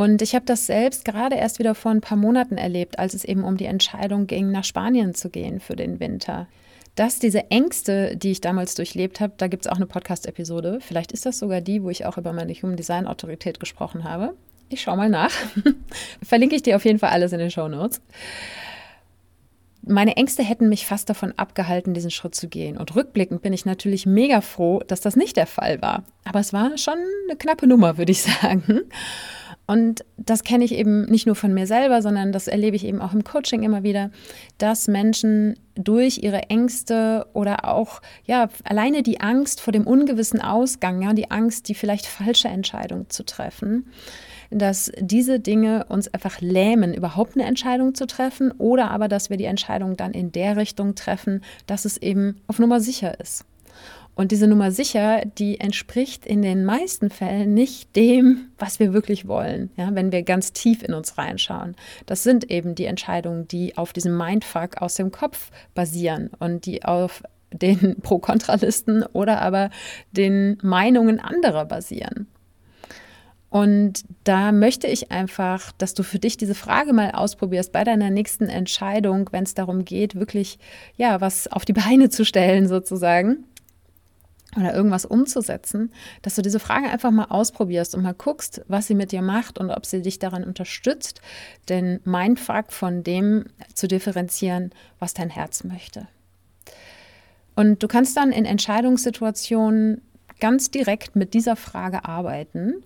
Und 0.00 0.22
ich 0.22 0.34
habe 0.34 0.46
das 0.46 0.64
selbst 0.64 1.04
gerade 1.04 1.36
erst 1.36 1.58
wieder 1.58 1.74
vor 1.74 1.90
ein 1.90 2.00
paar 2.00 2.16
Monaten 2.16 2.56
erlebt, 2.56 2.98
als 2.98 3.12
es 3.12 3.22
eben 3.22 3.44
um 3.44 3.58
die 3.58 3.66
Entscheidung 3.66 4.26
ging, 4.26 4.50
nach 4.50 4.64
Spanien 4.64 5.12
zu 5.12 5.28
gehen 5.28 5.60
für 5.60 5.76
den 5.76 6.00
Winter. 6.00 6.46
Dass 6.94 7.18
diese 7.18 7.50
Ängste, 7.50 8.16
die 8.16 8.30
ich 8.30 8.40
damals 8.40 8.74
durchlebt 8.74 9.20
habe, 9.20 9.34
da 9.36 9.46
gibt 9.46 9.66
es 9.66 9.70
auch 9.70 9.76
eine 9.76 9.84
Podcast-Episode. 9.84 10.78
Vielleicht 10.80 11.12
ist 11.12 11.26
das 11.26 11.38
sogar 11.38 11.60
die, 11.60 11.82
wo 11.82 11.90
ich 11.90 12.06
auch 12.06 12.16
über 12.16 12.32
meine 12.32 12.54
Human 12.54 12.78
Design 12.78 13.06
Autorität 13.06 13.60
gesprochen 13.60 14.04
habe. 14.04 14.32
Ich 14.70 14.80
schaue 14.80 14.96
mal 14.96 15.10
nach. 15.10 15.32
Verlinke 16.22 16.56
ich 16.56 16.62
dir 16.62 16.76
auf 16.76 16.86
jeden 16.86 16.98
Fall 16.98 17.10
alles 17.10 17.34
in 17.34 17.38
den 17.38 17.50
Show 17.50 17.68
Notes. 17.68 18.00
Meine 19.82 20.16
Ängste 20.16 20.42
hätten 20.42 20.70
mich 20.70 20.86
fast 20.86 21.10
davon 21.10 21.34
abgehalten, 21.36 21.92
diesen 21.92 22.10
Schritt 22.10 22.34
zu 22.34 22.48
gehen. 22.48 22.78
Und 22.78 22.96
rückblickend 22.96 23.42
bin 23.42 23.52
ich 23.52 23.66
natürlich 23.66 24.06
mega 24.06 24.40
froh, 24.40 24.80
dass 24.86 25.02
das 25.02 25.14
nicht 25.14 25.36
der 25.36 25.46
Fall 25.46 25.82
war. 25.82 26.04
Aber 26.24 26.40
es 26.40 26.54
war 26.54 26.78
schon 26.78 26.96
eine 27.28 27.36
knappe 27.36 27.66
Nummer, 27.66 27.98
würde 27.98 28.12
ich 28.12 28.22
sagen. 28.40 28.80
Und 29.70 30.04
das 30.16 30.42
kenne 30.42 30.64
ich 30.64 30.74
eben 30.74 31.04
nicht 31.04 31.26
nur 31.26 31.36
von 31.36 31.54
mir 31.54 31.68
selber, 31.68 32.02
sondern 32.02 32.32
das 32.32 32.48
erlebe 32.48 32.74
ich 32.74 32.84
eben 32.84 33.00
auch 33.00 33.12
im 33.12 33.22
Coaching 33.22 33.62
immer 33.62 33.84
wieder, 33.84 34.10
dass 34.58 34.88
Menschen 34.88 35.54
durch 35.76 36.24
ihre 36.24 36.50
Ängste 36.50 37.28
oder 37.34 37.68
auch 37.68 38.02
ja 38.24 38.48
alleine 38.64 39.04
die 39.04 39.20
Angst 39.20 39.60
vor 39.60 39.72
dem 39.72 39.86
ungewissen 39.86 40.42
Ausgang, 40.42 41.00
ja, 41.02 41.12
die 41.12 41.30
Angst, 41.30 41.68
die 41.68 41.76
vielleicht 41.76 42.06
falsche 42.06 42.48
Entscheidung 42.48 43.10
zu 43.10 43.24
treffen, 43.24 43.86
dass 44.50 44.90
diese 44.98 45.38
Dinge 45.38 45.84
uns 45.88 46.12
einfach 46.12 46.40
lähmen, 46.40 46.92
überhaupt 46.92 47.36
eine 47.36 47.46
Entscheidung 47.46 47.94
zu 47.94 48.08
treffen 48.08 48.50
oder 48.50 48.90
aber, 48.90 49.06
dass 49.06 49.30
wir 49.30 49.36
die 49.36 49.44
Entscheidung 49.44 49.96
dann 49.96 50.10
in 50.10 50.32
der 50.32 50.56
Richtung 50.56 50.96
treffen, 50.96 51.44
dass 51.68 51.84
es 51.84 51.96
eben 51.96 52.40
auf 52.48 52.58
Nummer 52.58 52.80
sicher 52.80 53.20
ist. 53.20 53.44
Und 54.14 54.32
diese 54.32 54.46
Nummer 54.46 54.70
sicher, 54.70 55.22
die 55.38 55.60
entspricht 55.60 56.26
in 56.26 56.42
den 56.42 56.64
meisten 56.64 57.10
Fällen 57.10 57.54
nicht 57.54 57.94
dem, 57.96 58.48
was 58.58 58.78
wir 58.78 58.92
wirklich 58.92 59.26
wollen, 59.26 59.70
ja, 59.76 59.94
wenn 59.94 60.12
wir 60.12 60.22
ganz 60.22 60.52
tief 60.52 60.82
in 60.82 60.94
uns 60.94 61.16
reinschauen. 61.16 61.74
Das 62.06 62.22
sind 62.22 62.50
eben 62.50 62.74
die 62.74 62.84
Entscheidungen, 62.84 63.48
die 63.48 63.76
auf 63.76 63.92
diesem 63.92 64.16
Mindfuck 64.16 64.82
aus 64.82 64.96
dem 64.96 65.10
Kopf 65.10 65.50
basieren 65.74 66.30
und 66.38 66.66
die 66.66 66.84
auf 66.84 67.22
den 67.52 68.00
Pro-Kontralisten 68.02 69.04
oder 69.12 69.40
aber 69.40 69.70
den 70.12 70.58
Meinungen 70.62 71.20
anderer 71.20 71.64
basieren. 71.64 72.26
Und 73.50 74.04
da 74.22 74.52
möchte 74.52 74.86
ich 74.86 75.10
einfach, 75.10 75.72
dass 75.72 75.94
du 75.94 76.04
für 76.04 76.20
dich 76.20 76.36
diese 76.36 76.54
Frage 76.54 76.92
mal 76.92 77.10
ausprobierst 77.10 77.72
bei 77.72 77.82
deiner 77.82 78.08
nächsten 78.08 78.48
Entscheidung, 78.48 79.28
wenn 79.32 79.42
es 79.42 79.54
darum 79.54 79.84
geht, 79.84 80.14
wirklich 80.14 80.60
ja 80.96 81.20
was 81.20 81.48
auf 81.48 81.64
die 81.64 81.72
Beine 81.72 82.10
zu 82.10 82.24
stellen 82.24 82.68
sozusagen 82.68 83.44
oder 84.56 84.74
irgendwas 84.74 85.04
umzusetzen, 85.04 85.92
dass 86.22 86.34
du 86.34 86.42
diese 86.42 86.58
Frage 86.58 86.88
einfach 86.88 87.10
mal 87.10 87.26
ausprobierst 87.26 87.94
und 87.94 88.02
mal 88.02 88.14
guckst, 88.14 88.62
was 88.68 88.86
sie 88.86 88.94
mit 88.94 89.12
dir 89.12 89.22
macht 89.22 89.58
und 89.58 89.70
ob 89.70 89.86
sie 89.86 90.02
dich 90.02 90.18
daran 90.18 90.44
unterstützt, 90.44 91.20
den 91.68 92.00
Mindfuck 92.04 92.72
von 92.72 93.04
dem 93.04 93.44
zu 93.74 93.86
differenzieren, 93.86 94.70
was 94.98 95.14
dein 95.14 95.30
Herz 95.30 95.64
möchte. 95.64 96.08
Und 97.54 97.82
du 97.82 97.88
kannst 97.88 98.16
dann 98.16 98.32
in 98.32 98.44
Entscheidungssituationen 98.44 100.02
ganz 100.40 100.70
direkt 100.70 101.14
mit 101.14 101.34
dieser 101.34 101.56
Frage 101.56 102.04
arbeiten 102.04 102.84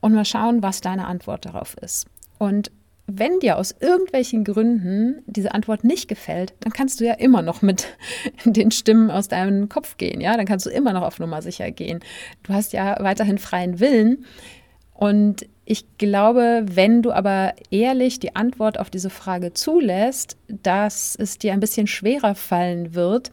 und 0.00 0.14
mal 0.14 0.24
schauen, 0.24 0.62
was 0.62 0.80
deine 0.80 1.06
Antwort 1.06 1.46
darauf 1.46 1.76
ist. 1.80 2.06
Und 2.38 2.70
wenn 3.06 3.38
dir 3.38 3.56
aus 3.56 3.74
irgendwelchen 3.78 4.44
Gründen 4.44 5.22
diese 5.26 5.54
Antwort 5.54 5.84
nicht 5.84 6.08
gefällt, 6.08 6.54
dann 6.60 6.72
kannst 6.72 7.00
du 7.00 7.04
ja 7.04 7.14
immer 7.14 7.42
noch 7.42 7.62
mit 7.62 7.86
den 8.44 8.70
Stimmen 8.70 9.10
aus 9.10 9.28
deinem 9.28 9.68
Kopf 9.68 9.96
gehen, 9.96 10.20
ja, 10.20 10.36
dann 10.36 10.46
kannst 10.46 10.66
du 10.66 10.70
immer 10.70 10.92
noch 10.92 11.02
auf 11.02 11.18
Nummer 11.18 11.42
sicher 11.42 11.70
gehen. 11.70 12.00
Du 12.42 12.52
hast 12.52 12.72
ja 12.72 12.96
weiterhin 13.00 13.38
freien 13.38 13.80
Willen 13.80 14.24
und 14.92 15.46
ich 15.64 15.98
glaube, 15.98 16.64
wenn 16.70 17.02
du 17.02 17.12
aber 17.12 17.54
ehrlich 17.70 18.20
die 18.20 18.36
Antwort 18.36 18.78
auf 18.78 18.88
diese 18.88 19.10
Frage 19.10 19.52
zulässt, 19.52 20.36
dass 20.48 21.16
es 21.16 21.38
dir 21.38 21.52
ein 21.52 21.60
bisschen 21.60 21.88
schwerer 21.88 22.36
fallen 22.36 22.94
wird, 22.94 23.32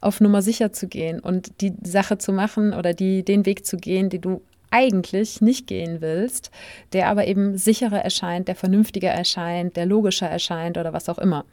auf 0.00 0.20
Nummer 0.20 0.42
sicher 0.42 0.72
zu 0.72 0.88
gehen 0.88 1.20
und 1.20 1.60
die 1.60 1.72
Sache 1.82 2.18
zu 2.18 2.32
machen 2.32 2.72
oder 2.74 2.94
die, 2.94 3.24
den 3.24 3.46
Weg 3.46 3.64
zu 3.64 3.76
gehen, 3.76 4.10
die 4.10 4.20
du 4.20 4.42
eigentlich 4.70 5.40
nicht 5.40 5.66
gehen 5.66 6.00
willst, 6.00 6.50
der 6.92 7.08
aber 7.08 7.26
eben 7.26 7.56
sicherer 7.56 8.02
erscheint, 8.02 8.48
der 8.48 8.56
vernünftiger 8.56 9.10
erscheint, 9.10 9.76
der 9.76 9.86
logischer 9.86 10.28
erscheint 10.28 10.78
oder 10.78 10.92
was 10.92 11.08
auch 11.08 11.18
immer. 11.18 11.44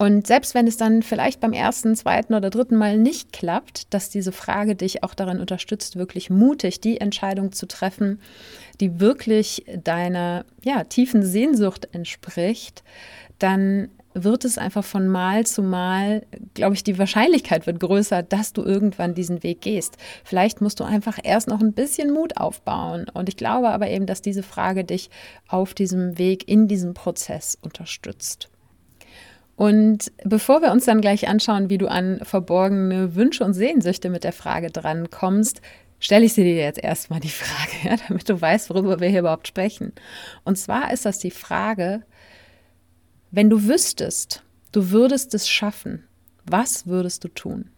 Und 0.00 0.26
selbst 0.26 0.54
wenn 0.54 0.66
es 0.66 0.78
dann 0.78 1.02
vielleicht 1.02 1.40
beim 1.40 1.52
ersten, 1.52 1.94
zweiten 1.94 2.32
oder 2.32 2.48
dritten 2.48 2.76
Mal 2.76 2.96
nicht 2.96 3.34
klappt, 3.34 3.92
dass 3.92 4.08
diese 4.08 4.32
Frage 4.32 4.74
dich 4.74 5.04
auch 5.04 5.12
daran 5.12 5.40
unterstützt, 5.40 5.96
wirklich 5.96 6.30
mutig 6.30 6.80
die 6.80 7.02
Entscheidung 7.02 7.52
zu 7.52 7.68
treffen, 7.68 8.18
die 8.80 8.98
wirklich 8.98 9.66
deiner 9.84 10.46
ja, 10.64 10.84
tiefen 10.84 11.22
Sehnsucht 11.22 11.86
entspricht, 11.92 12.82
dann 13.38 13.90
wird 14.14 14.44
es 14.44 14.58
einfach 14.58 14.84
von 14.84 15.08
Mal 15.08 15.46
zu 15.46 15.62
Mal, 15.62 16.26
glaube 16.54 16.74
ich, 16.74 16.84
die 16.84 16.98
Wahrscheinlichkeit 16.98 17.66
wird 17.66 17.80
größer, 17.80 18.22
dass 18.22 18.52
du 18.52 18.62
irgendwann 18.62 19.14
diesen 19.14 19.42
Weg 19.42 19.60
gehst. 19.60 19.96
Vielleicht 20.24 20.60
musst 20.60 20.80
du 20.80 20.84
einfach 20.84 21.18
erst 21.22 21.48
noch 21.48 21.60
ein 21.60 21.72
bisschen 21.72 22.12
Mut 22.12 22.36
aufbauen. 22.36 23.06
Und 23.12 23.28
ich 23.28 23.36
glaube 23.36 23.68
aber 23.68 23.88
eben, 23.88 24.06
dass 24.06 24.22
diese 24.22 24.42
Frage 24.42 24.84
dich 24.84 25.10
auf 25.48 25.74
diesem 25.74 26.18
Weg, 26.18 26.48
in 26.48 26.66
diesem 26.66 26.94
Prozess 26.94 27.56
unterstützt. 27.60 28.48
Und 29.56 30.10
bevor 30.24 30.62
wir 30.62 30.72
uns 30.72 30.86
dann 30.86 31.02
gleich 31.02 31.28
anschauen, 31.28 31.68
wie 31.68 31.78
du 31.78 31.86
an 31.86 32.20
verborgene 32.22 33.14
Wünsche 33.14 33.44
und 33.44 33.52
Sehnsüchte 33.52 34.08
mit 34.08 34.24
der 34.24 34.32
Frage 34.32 34.70
dran 34.70 35.10
kommst, 35.10 35.60
stelle 35.98 36.24
ich 36.24 36.32
sie 36.32 36.44
dir 36.44 36.56
jetzt 36.56 36.82
erstmal 36.82 37.20
die 37.20 37.28
Frage, 37.28 37.70
ja, 37.84 37.96
damit 38.08 38.28
du 38.28 38.40
weißt, 38.40 38.70
worüber 38.70 39.00
wir 39.00 39.08
hier 39.08 39.20
überhaupt 39.20 39.46
sprechen. 39.46 39.92
Und 40.44 40.56
zwar 40.56 40.92
ist 40.92 41.04
das 41.04 41.18
die 41.18 41.30
Frage, 41.30 42.02
wenn 43.30 43.50
du 43.50 43.68
wüsstest, 43.68 44.42
du 44.72 44.90
würdest 44.90 45.34
es 45.34 45.48
schaffen, 45.48 46.04
was 46.46 46.86
würdest 46.86 47.24
du 47.24 47.28
tun? 47.28 47.70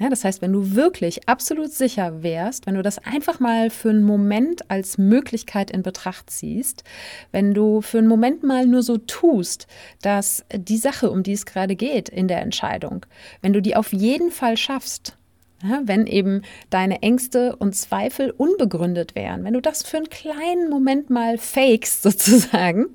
Ja, 0.00 0.08
das 0.08 0.24
heißt, 0.24 0.40
wenn 0.40 0.54
du 0.54 0.74
wirklich 0.74 1.28
absolut 1.28 1.72
sicher 1.72 2.22
wärst, 2.22 2.66
wenn 2.66 2.74
du 2.74 2.82
das 2.82 2.98
einfach 2.98 3.38
mal 3.38 3.68
für 3.68 3.90
einen 3.90 4.02
Moment 4.02 4.70
als 4.70 4.96
Möglichkeit 4.96 5.70
in 5.70 5.82
Betracht 5.82 6.30
ziehst, 6.30 6.84
wenn 7.32 7.52
du 7.52 7.82
für 7.82 7.98
einen 7.98 8.08
Moment 8.08 8.42
mal 8.42 8.66
nur 8.66 8.82
so 8.82 8.96
tust, 8.96 9.66
dass 10.00 10.42
die 10.54 10.78
Sache, 10.78 11.10
um 11.10 11.22
die 11.22 11.34
es 11.34 11.44
gerade 11.44 11.76
geht 11.76 12.08
in 12.08 12.28
der 12.28 12.40
Entscheidung, 12.40 13.04
wenn 13.42 13.52
du 13.52 13.60
die 13.60 13.76
auf 13.76 13.92
jeden 13.92 14.30
Fall 14.30 14.56
schaffst, 14.56 15.18
ja, 15.62 15.82
wenn 15.84 16.06
eben 16.06 16.40
deine 16.70 17.02
Ängste 17.02 17.56
und 17.56 17.76
Zweifel 17.76 18.30
unbegründet 18.30 19.14
wären, 19.14 19.44
wenn 19.44 19.52
du 19.52 19.60
das 19.60 19.82
für 19.82 19.98
einen 19.98 20.08
kleinen 20.08 20.70
Moment 20.70 21.10
mal 21.10 21.36
fakest 21.36 22.02
sozusagen, 22.02 22.86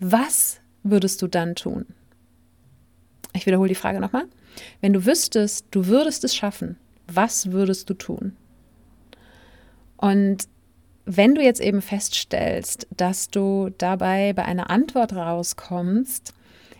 was 0.00 0.60
würdest 0.82 1.22
du 1.22 1.26
dann 1.26 1.54
tun? 1.54 1.86
Ich 3.32 3.46
wiederhole 3.46 3.68
die 3.68 3.74
Frage 3.74 4.00
nochmal. 4.00 4.24
Wenn 4.80 4.92
du 4.92 5.04
wüsstest, 5.04 5.66
du 5.70 5.86
würdest 5.86 6.24
es 6.24 6.34
schaffen, 6.34 6.76
was 7.06 7.52
würdest 7.52 7.90
du 7.90 7.94
tun? 7.94 8.36
Und 9.96 10.48
wenn 11.04 11.34
du 11.34 11.42
jetzt 11.42 11.60
eben 11.60 11.82
feststellst, 11.82 12.86
dass 12.96 13.28
du 13.28 13.70
dabei 13.78 14.32
bei 14.32 14.44
einer 14.44 14.70
Antwort 14.70 15.12
rauskommst, 15.12 16.34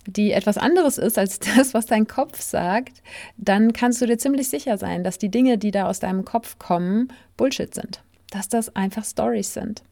die 0.07 0.33
etwas 0.33 0.59
anderes 0.59 0.99
ist 0.99 1.19
als 1.19 1.39
das, 1.57 1.75
was 1.75 1.87
dein 1.87 2.07
Kopf 2.07 2.41
sagt, 2.41 3.03
dann 3.37 3.73
kannst 3.73 4.01
du 4.01 4.07
dir 4.07 4.19
ziemlich 4.19 4.49
sicher 4.49 4.79
sein, 4.79 5.05
dass 5.05 5.19
die 5.19 5.31
Dinge, 5.31 5.59
die 5.59 5.71
da 5.71 5.89
aus 5.89 6.01
deinem 6.01 6.25
Kopf 6.25 6.59
kommen, 6.59 7.13
Bullshit 7.37 7.73
sind. 7.75 8.03
Dass 8.31 8.49
das 8.49 8.75
einfach 8.75 9.05
Stories 9.05 9.55
sind. 9.55 9.83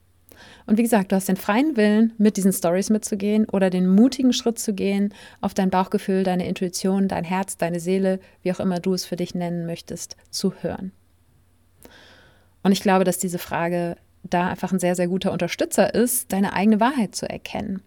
Und 0.66 0.78
wie 0.78 0.82
gesagt, 0.82 1.12
du 1.12 1.16
hast 1.16 1.28
den 1.28 1.36
freien 1.36 1.76
Willen, 1.76 2.12
mit 2.16 2.36
diesen 2.36 2.52
Stories 2.52 2.88
mitzugehen 2.88 3.46
oder 3.50 3.68
den 3.68 3.86
mutigen 3.86 4.32
Schritt 4.32 4.58
zu 4.58 4.72
gehen, 4.72 5.12
auf 5.40 5.52
dein 5.52 5.70
Bauchgefühl, 5.70 6.22
deine 6.22 6.48
Intuition, 6.48 7.06
dein 7.06 7.24
Herz, 7.24 7.58
deine 7.58 7.80
Seele, 7.80 8.18
wie 8.42 8.52
auch 8.52 8.60
immer 8.60 8.80
du 8.80 8.94
es 8.94 9.04
für 9.04 9.16
dich 9.16 9.34
nennen 9.34 9.66
möchtest, 9.66 10.16
zu 10.30 10.54
hören. 10.62 10.92
Und 12.62 12.72
ich 12.72 12.80
glaube, 12.80 13.04
dass 13.04 13.18
diese 13.18 13.38
Frage 13.38 13.96
da 14.22 14.48
einfach 14.48 14.72
ein 14.72 14.78
sehr, 14.78 14.96
sehr 14.96 15.06
guter 15.06 15.32
Unterstützer 15.32 15.94
ist, 15.94 16.32
deine 16.32 16.54
eigene 16.54 16.80
Wahrheit 16.80 17.14
zu 17.14 17.28
erkennen 17.28 17.82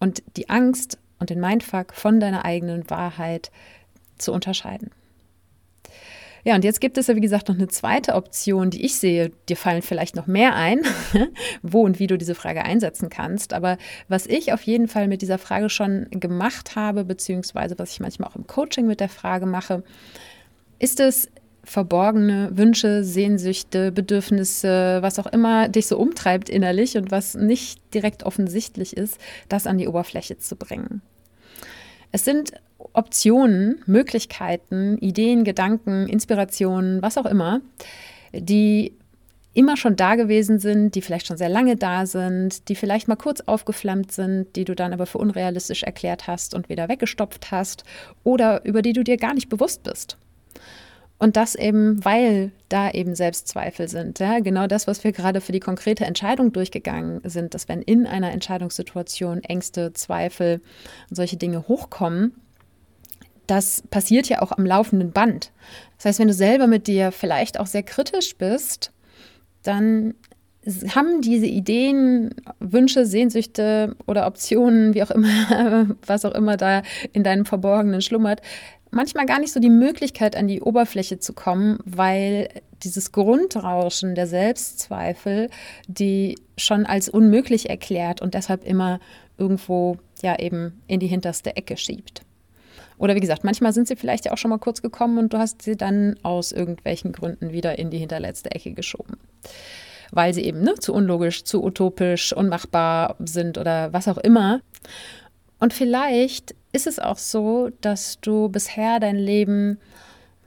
und 0.00 0.22
die 0.36 0.50
Angst 0.50 0.98
und 1.20 1.30
den 1.30 1.40
Mindfuck 1.40 1.94
von 1.94 2.18
deiner 2.18 2.44
eigenen 2.44 2.90
Wahrheit 2.90 3.52
zu 4.18 4.32
unterscheiden. 4.32 4.90
Ja, 6.46 6.54
und 6.54 6.62
jetzt 6.62 6.80
gibt 6.80 6.96
es 6.96 7.08
ja, 7.08 7.16
wie 7.16 7.20
gesagt, 7.20 7.48
noch 7.48 7.56
eine 7.56 7.66
zweite 7.66 8.14
Option, 8.14 8.70
die 8.70 8.86
ich 8.86 8.94
sehe. 8.98 9.32
Dir 9.48 9.56
fallen 9.56 9.82
vielleicht 9.82 10.14
noch 10.14 10.28
mehr 10.28 10.54
ein, 10.54 10.80
wo 11.62 11.82
und 11.82 11.98
wie 11.98 12.06
du 12.06 12.16
diese 12.16 12.36
Frage 12.36 12.64
einsetzen 12.64 13.10
kannst. 13.10 13.52
Aber 13.52 13.78
was 14.06 14.28
ich 14.28 14.52
auf 14.52 14.62
jeden 14.62 14.86
Fall 14.86 15.08
mit 15.08 15.22
dieser 15.22 15.38
Frage 15.38 15.68
schon 15.68 16.06
gemacht 16.10 16.76
habe, 16.76 17.04
beziehungsweise 17.04 17.76
was 17.80 17.90
ich 17.90 17.98
manchmal 17.98 18.30
auch 18.30 18.36
im 18.36 18.46
Coaching 18.46 18.86
mit 18.86 19.00
der 19.00 19.08
Frage 19.08 19.44
mache, 19.44 19.82
ist 20.78 21.00
es, 21.00 21.28
verborgene 21.64 22.50
Wünsche, 22.52 23.02
Sehnsüchte, 23.02 23.90
Bedürfnisse, 23.90 24.98
was 25.02 25.18
auch 25.18 25.26
immer 25.26 25.68
dich 25.68 25.88
so 25.88 25.98
umtreibt 25.98 26.48
innerlich 26.48 26.96
und 26.96 27.10
was 27.10 27.34
nicht 27.34 27.80
direkt 27.92 28.22
offensichtlich 28.22 28.96
ist, 28.96 29.18
das 29.48 29.66
an 29.66 29.78
die 29.78 29.88
Oberfläche 29.88 30.38
zu 30.38 30.54
bringen. 30.54 31.02
Es 32.12 32.24
sind 32.24 32.52
Optionen, 32.78 33.82
Möglichkeiten, 33.86 34.98
Ideen, 34.98 35.44
Gedanken, 35.44 36.08
Inspirationen, 36.08 37.02
was 37.02 37.18
auch 37.18 37.26
immer, 37.26 37.60
die 38.32 38.92
immer 39.56 39.78
schon 39.78 39.96
da 39.96 40.16
gewesen 40.16 40.58
sind, 40.58 40.94
die 40.94 41.00
vielleicht 41.00 41.26
schon 41.26 41.38
sehr 41.38 41.48
lange 41.48 41.76
da 41.76 42.04
sind, 42.04 42.68
die 42.68 42.74
vielleicht 42.74 43.08
mal 43.08 43.16
kurz 43.16 43.40
aufgeflammt 43.40 44.12
sind, 44.12 44.54
die 44.54 44.66
du 44.66 44.74
dann 44.74 44.92
aber 44.92 45.06
für 45.06 45.16
unrealistisch 45.16 45.82
erklärt 45.82 46.26
hast 46.26 46.54
und 46.54 46.68
wieder 46.68 46.90
weggestopft 46.90 47.50
hast 47.50 47.84
oder 48.22 48.64
über 48.66 48.82
die 48.82 48.92
du 48.92 49.02
dir 49.02 49.16
gar 49.16 49.32
nicht 49.32 49.48
bewusst 49.48 49.82
bist. 49.82 50.18
Und 51.18 51.36
das 51.36 51.54
eben, 51.54 52.04
weil 52.04 52.52
da 52.68 52.90
eben 52.90 53.14
Selbstzweifel 53.14 53.88
sind. 53.88 54.18
Ja? 54.18 54.40
Genau 54.40 54.66
das, 54.66 54.86
was 54.86 55.02
wir 55.02 55.12
gerade 55.12 55.40
für 55.40 55.52
die 55.52 55.60
konkrete 55.60 56.04
Entscheidung 56.04 56.52
durchgegangen 56.52 57.22
sind, 57.24 57.54
dass 57.54 57.68
wenn 57.68 57.80
in 57.80 58.06
einer 58.06 58.32
Entscheidungssituation 58.32 59.42
Ängste, 59.42 59.94
Zweifel 59.94 60.60
und 61.08 61.16
solche 61.16 61.38
Dinge 61.38 61.66
hochkommen, 61.68 62.34
das 63.46 63.82
passiert 63.90 64.28
ja 64.28 64.42
auch 64.42 64.52
am 64.52 64.66
laufenden 64.66 65.12
Band. 65.12 65.52
Das 65.96 66.06
heißt, 66.06 66.18
wenn 66.18 66.28
du 66.28 66.34
selber 66.34 66.66
mit 66.66 66.86
dir 66.86 67.12
vielleicht 67.12 67.58
auch 67.60 67.66
sehr 67.66 67.82
kritisch 67.82 68.36
bist, 68.36 68.92
dann 69.62 70.14
haben 70.94 71.20
diese 71.20 71.46
Ideen, 71.46 72.34
Wünsche, 72.58 73.06
Sehnsüchte 73.06 73.94
oder 74.06 74.26
Optionen, 74.26 74.94
wie 74.94 75.02
auch 75.02 75.10
immer, 75.10 75.96
was 76.06 76.24
auch 76.24 76.34
immer 76.34 76.56
da 76.56 76.82
in 77.12 77.22
deinem 77.22 77.46
Verborgenen 77.46 78.02
schlummert, 78.02 78.40
manchmal 78.90 79.26
gar 79.26 79.38
nicht 79.38 79.52
so 79.52 79.60
die 79.60 79.70
Möglichkeit, 79.70 80.36
an 80.36 80.48
die 80.48 80.60
Oberfläche 80.60 81.18
zu 81.18 81.32
kommen, 81.32 81.78
weil 81.84 82.48
dieses 82.82 83.12
Grundrauschen 83.12 84.14
der 84.14 84.26
Selbstzweifel 84.26 85.48
die 85.86 86.36
schon 86.56 86.84
als 86.84 87.08
unmöglich 87.08 87.70
erklärt 87.70 88.20
und 88.20 88.34
deshalb 88.34 88.64
immer 88.64 89.00
irgendwo 89.38 89.98
ja 90.22 90.38
eben 90.38 90.82
in 90.86 91.00
die 91.00 91.06
hinterste 91.06 91.56
Ecke 91.56 91.76
schiebt. 91.76 92.25
Oder 92.98 93.14
wie 93.14 93.20
gesagt, 93.20 93.44
manchmal 93.44 93.72
sind 93.72 93.88
sie 93.88 93.96
vielleicht 93.96 94.24
ja 94.24 94.32
auch 94.32 94.38
schon 94.38 94.50
mal 94.50 94.58
kurz 94.58 94.82
gekommen 94.82 95.18
und 95.18 95.32
du 95.32 95.38
hast 95.38 95.62
sie 95.62 95.76
dann 95.76 96.16
aus 96.22 96.52
irgendwelchen 96.52 97.12
Gründen 97.12 97.52
wieder 97.52 97.78
in 97.78 97.90
die 97.90 97.98
hinterletzte 97.98 98.50
Ecke 98.52 98.72
geschoben. 98.72 99.18
Weil 100.12 100.32
sie 100.32 100.44
eben 100.44 100.62
ne, 100.62 100.74
zu 100.74 100.94
unlogisch, 100.94 101.44
zu 101.44 101.62
utopisch, 101.62 102.32
unmachbar 102.32 103.16
sind 103.18 103.58
oder 103.58 103.92
was 103.92 104.08
auch 104.08 104.18
immer. 104.18 104.60
Und 105.58 105.74
vielleicht 105.74 106.54
ist 106.72 106.86
es 106.86 106.98
auch 106.98 107.18
so, 107.18 107.70
dass 107.80 108.20
du 108.20 108.48
bisher 108.48 109.00
dein 109.00 109.16
Leben 109.16 109.78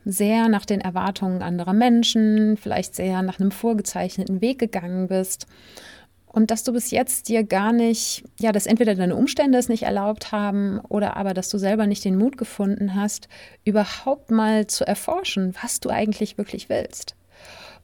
sehr 0.06 0.48
nach 0.48 0.66
den 0.66 0.82
Erwartungen 0.82 1.42
anderer 1.42 1.74
Menschen, 1.74 2.58
vielleicht 2.58 2.96
sehr 2.96 3.22
nach 3.22 3.40
einem 3.40 3.52
vorgezeichneten 3.52 4.42
Weg 4.42 4.60
gegangen 4.60 5.08
bist 5.08 5.46
und 6.32 6.52
dass 6.52 6.64
du 6.64 6.74
bis 6.74 6.92
jetzt 6.92 7.28
dir 7.28 7.44
gar 7.44 7.74
nicht, 7.74 8.24
ja, 8.40 8.52
dass 8.52 8.68
entweder 8.68 8.96
deine 8.96 9.16
Umstände 9.16 9.58
es 9.58 9.68
nicht 9.68 9.84
erlaubt 9.84 10.32
haben 10.32 10.80
oder 10.88 11.18
aber, 11.18 11.34
dass 11.34 11.50
du 11.50 11.58
selber 11.58 11.88
nicht 11.88 12.06
den 12.06 12.18
Mut 12.18 12.38
gefunden 12.38 12.96
hast, 12.96 13.28
überhaupt 13.66 14.30
mal 14.30 14.68
zu 14.68 14.86
erforschen, 14.86 15.56
was 15.62 15.80
du 15.80 15.90
eigentlich 15.90 16.38
wirklich 16.38 16.70
willst. 16.70 17.16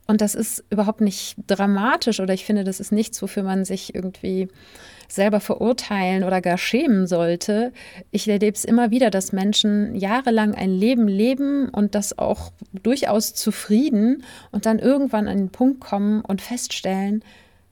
Und 0.08 0.22
das 0.22 0.36
ist 0.36 0.64
überhaupt 0.70 1.02
nicht 1.02 1.36
dramatisch 1.48 2.20
oder 2.20 2.36
ich 2.36 2.46
finde, 2.46 2.64
das 2.64 2.80
ist 2.80 2.92
nichts, 2.92 3.20
wofür 3.24 3.42
man 3.42 3.66
sich 3.66 3.96
irgendwie 3.96 4.48
selber 5.08 5.40
verurteilen 5.40 6.24
oder 6.24 6.42
gar 6.42 6.60
schämen 6.60 7.08
sollte. 7.08 7.74
Ich 8.12 8.28
erlebe 8.28 8.56
es 8.56 8.66
immer 8.66 8.92
wieder, 8.92 9.10
dass 9.10 9.32
Menschen 9.32 9.96
jahrelang 9.96 10.54
ein 10.54 10.70
Leben 10.70 11.08
leben 11.08 11.70
und 11.70 11.96
das 11.96 12.20
auch 12.20 12.52
durchaus 12.84 13.34
zufrieden 13.34 14.24
und 14.52 14.68
dann 14.68 14.78
irgendwann 14.78 15.28
an 15.28 15.38
den 15.38 15.50
Punkt 15.50 15.80
kommen 15.80 16.22
und 16.22 16.42
feststellen, 16.42 17.24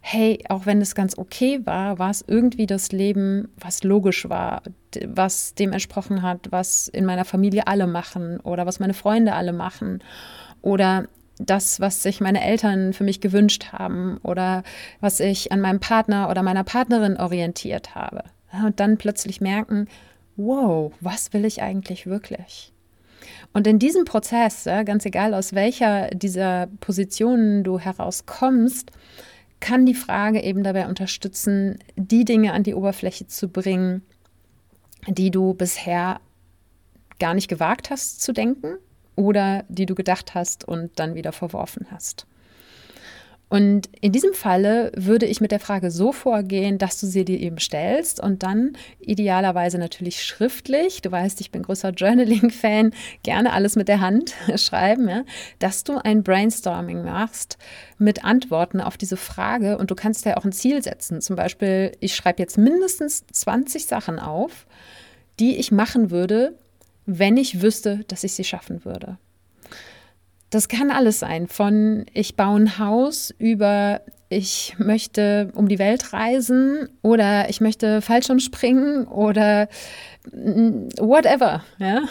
hey, 0.06 0.44
auch 0.50 0.66
wenn 0.66 0.82
es 0.82 0.96
ganz 0.96 1.18
okay 1.18 1.62
war, 1.64 1.98
war 1.98 2.10
es 2.10 2.26
irgendwie 2.28 2.66
das 2.66 2.92
Leben, 2.92 3.48
was 3.56 3.86
logisch 3.86 4.28
war, 4.28 4.62
was 5.08 5.56
dem 5.56 5.72
entsprochen 5.72 6.22
hat, 6.22 6.52
was 6.52 6.90
in 6.90 7.06
meiner 7.06 7.24
Familie 7.24 7.68
alle 7.68 7.88
machen 7.88 8.42
oder 8.42 8.66
was 8.66 8.82
meine 8.82 8.94
Freunde 8.94 9.34
alle 9.34 9.54
machen 9.54 10.04
oder 10.62 11.06
das, 11.40 11.80
was 11.80 12.04
sich 12.04 12.20
meine 12.20 12.44
Eltern 12.44 12.92
für 12.92 13.06
mich 13.06 13.22
gewünscht 13.22 13.72
haben 13.72 14.18
oder 14.24 14.64
was 15.00 15.22
ich 15.22 15.54
an 15.54 15.62
meinem 15.62 15.80
Partner 15.80 16.30
oder 16.30 16.44
meiner 16.44 16.66
Partnerin 16.66 17.16
orientiert 17.16 17.96
habe. 17.96 18.26
Und 18.52 18.82
dann 18.82 18.98
plötzlich 18.98 19.40
merken, 19.40 19.88
wow, 20.36 20.92
was 21.00 21.32
will 21.32 21.46
ich 21.46 21.62
eigentlich 21.62 22.08
wirklich? 22.08 22.74
Und 23.54 23.68
in 23.68 23.80
diesem 23.80 24.04
Prozess, 24.04 24.66
ganz 24.66 25.06
egal 25.06 25.34
aus 25.34 25.54
welcher 25.54 26.10
dieser 26.10 26.68
Positionen 26.82 27.64
du 27.64 27.80
herauskommst, 27.80 28.92
kann 29.64 29.86
die 29.86 29.94
Frage 29.94 30.44
eben 30.44 30.62
dabei 30.62 30.88
unterstützen, 30.88 31.80
die 31.96 32.26
Dinge 32.26 32.52
an 32.52 32.64
die 32.64 32.74
Oberfläche 32.74 33.28
zu 33.28 33.48
bringen, 33.48 34.02
die 35.08 35.32
du 35.32 35.54
bisher 35.54 36.20
gar 37.18 37.34
nicht 37.34 37.48
gewagt 37.48 37.90
hast 37.90 38.22
zu 38.22 38.34
denken 38.34 38.76
oder 39.16 39.64
die 39.70 39.86
du 39.86 39.96
gedacht 39.96 40.36
hast 40.36 40.68
und 40.68 41.00
dann 41.00 41.16
wieder 41.16 41.32
verworfen 41.32 41.88
hast. 41.92 42.28
Und 43.54 43.88
in 44.02 44.12
diesem 44.12 44.34
Falle 44.34 44.92
würde 44.96 45.28
ich 45.28 45.40
mit 45.40 45.52
der 45.52 45.60
Frage 45.60 45.92
so 45.92 46.12
vorgehen, 46.12 46.80
dass 46.80 47.00
du 47.00 47.06
sie 47.06 47.24
dir 47.24 47.40
eben 47.40 47.60
stellst 47.60 48.20
und 48.20 48.42
dann 48.42 48.76
idealerweise 49.00 49.78
natürlich 49.78 50.24
schriftlich, 50.24 51.04
du 51.04 51.12
weißt, 51.12 51.40
ich 51.40 51.52
bin 51.52 51.62
großer 51.62 51.92
Journaling-Fan, 51.92 52.96
gerne 53.22 53.54
alles 53.54 53.76
mit 53.76 53.90
der 53.90 54.02
Hand 54.02 54.34
schreiben, 54.56 55.08
ja, 55.08 55.24
dass 55.60 55.84
du 55.84 56.00
ein 56.04 56.24
Brainstorming 56.24 57.04
machst 57.04 57.60
mit 58.00 58.26
Antworten 58.26 58.82
auf 58.82 58.98
diese 58.98 59.18
Frage 59.18 59.78
und 59.78 59.92
du 59.92 59.96
kannst 59.96 60.26
ja 60.26 60.36
auch 60.38 60.46
ein 60.46 60.52
Ziel 60.52 60.82
setzen. 60.82 61.22
Zum 61.22 61.36
Beispiel, 61.36 61.92
ich 62.00 62.16
schreibe 62.16 62.42
jetzt 62.42 62.58
mindestens 62.58 63.24
20 63.32 63.86
Sachen 63.86 64.18
auf, 64.18 64.66
die 65.40 65.58
ich 65.58 65.72
machen 65.72 66.10
würde, 66.10 66.58
wenn 67.06 67.38
ich 67.38 67.62
wüsste, 67.62 68.04
dass 68.08 68.24
ich 68.24 68.34
sie 68.34 68.46
schaffen 68.46 68.84
würde. 68.84 69.20
Das 70.54 70.68
kann 70.68 70.92
alles 70.92 71.18
sein, 71.18 71.48
von 71.48 72.06
ich 72.14 72.36
baue 72.36 72.60
ein 72.60 72.78
Haus 72.78 73.34
über 73.40 74.02
ich 74.30 74.76
möchte 74.78 75.52
um 75.56 75.68
die 75.68 75.80
Welt 75.80 76.14
reisen 76.14 76.90
oder 77.02 77.50
ich 77.50 77.60
möchte 77.60 78.02
Fallschirm 78.02 78.40
springen 78.40 79.08
oder 79.08 79.68
mm, 80.32 80.90
whatever. 81.00 81.64
Ja? 81.80 82.04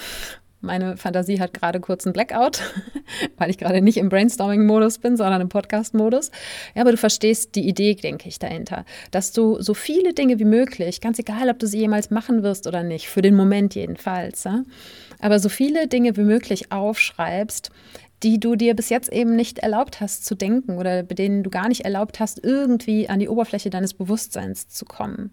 Meine 0.60 0.96
Fantasie 0.96 1.40
hat 1.40 1.54
gerade 1.54 1.78
kurz 1.78 2.04
einen 2.04 2.12
Blackout, 2.12 2.62
weil 3.36 3.50
ich 3.50 3.58
gerade 3.58 3.80
nicht 3.80 3.96
im 3.96 4.08
Brainstorming-Modus 4.08 4.98
bin, 4.98 5.16
sondern 5.16 5.40
im 5.40 5.48
Podcast-Modus. 5.48 6.32
Ja, 6.74 6.82
aber 6.82 6.92
du 6.92 6.96
verstehst 6.96 7.54
die 7.54 7.68
Idee, 7.68 7.94
denke 7.94 8.28
ich, 8.28 8.40
dahinter. 8.40 8.84
Dass 9.12 9.32
du 9.32 9.60
so 9.60 9.74
viele 9.74 10.14
Dinge 10.14 10.40
wie 10.40 10.44
möglich, 10.44 11.00
ganz 11.00 11.18
egal, 11.18 11.48
ob 11.48 11.60
du 11.60 11.66
sie 11.66 11.78
jemals 11.78 12.10
machen 12.10 12.42
wirst 12.44 12.68
oder 12.68 12.84
nicht, 12.84 13.08
für 13.08 13.22
den 13.22 13.36
Moment 13.36 13.74
jedenfalls, 13.76 14.44
ja, 14.44 14.62
aber 15.22 15.38
so 15.38 15.48
viele 15.48 15.86
Dinge 15.86 16.16
wie 16.16 16.24
möglich 16.24 16.70
aufschreibst, 16.70 17.70
die 18.22 18.38
du 18.38 18.56
dir 18.56 18.74
bis 18.74 18.88
jetzt 18.88 19.12
eben 19.12 19.36
nicht 19.36 19.58
erlaubt 19.58 20.00
hast 20.00 20.24
zu 20.24 20.34
denken 20.34 20.78
oder 20.78 21.02
bei 21.02 21.14
denen 21.14 21.42
du 21.42 21.50
gar 21.50 21.68
nicht 21.68 21.84
erlaubt 21.84 22.20
hast, 22.20 22.42
irgendwie 22.44 23.08
an 23.08 23.20
die 23.20 23.28
Oberfläche 23.28 23.70
deines 23.70 23.94
Bewusstseins 23.94 24.68
zu 24.68 24.84
kommen. 24.84 25.30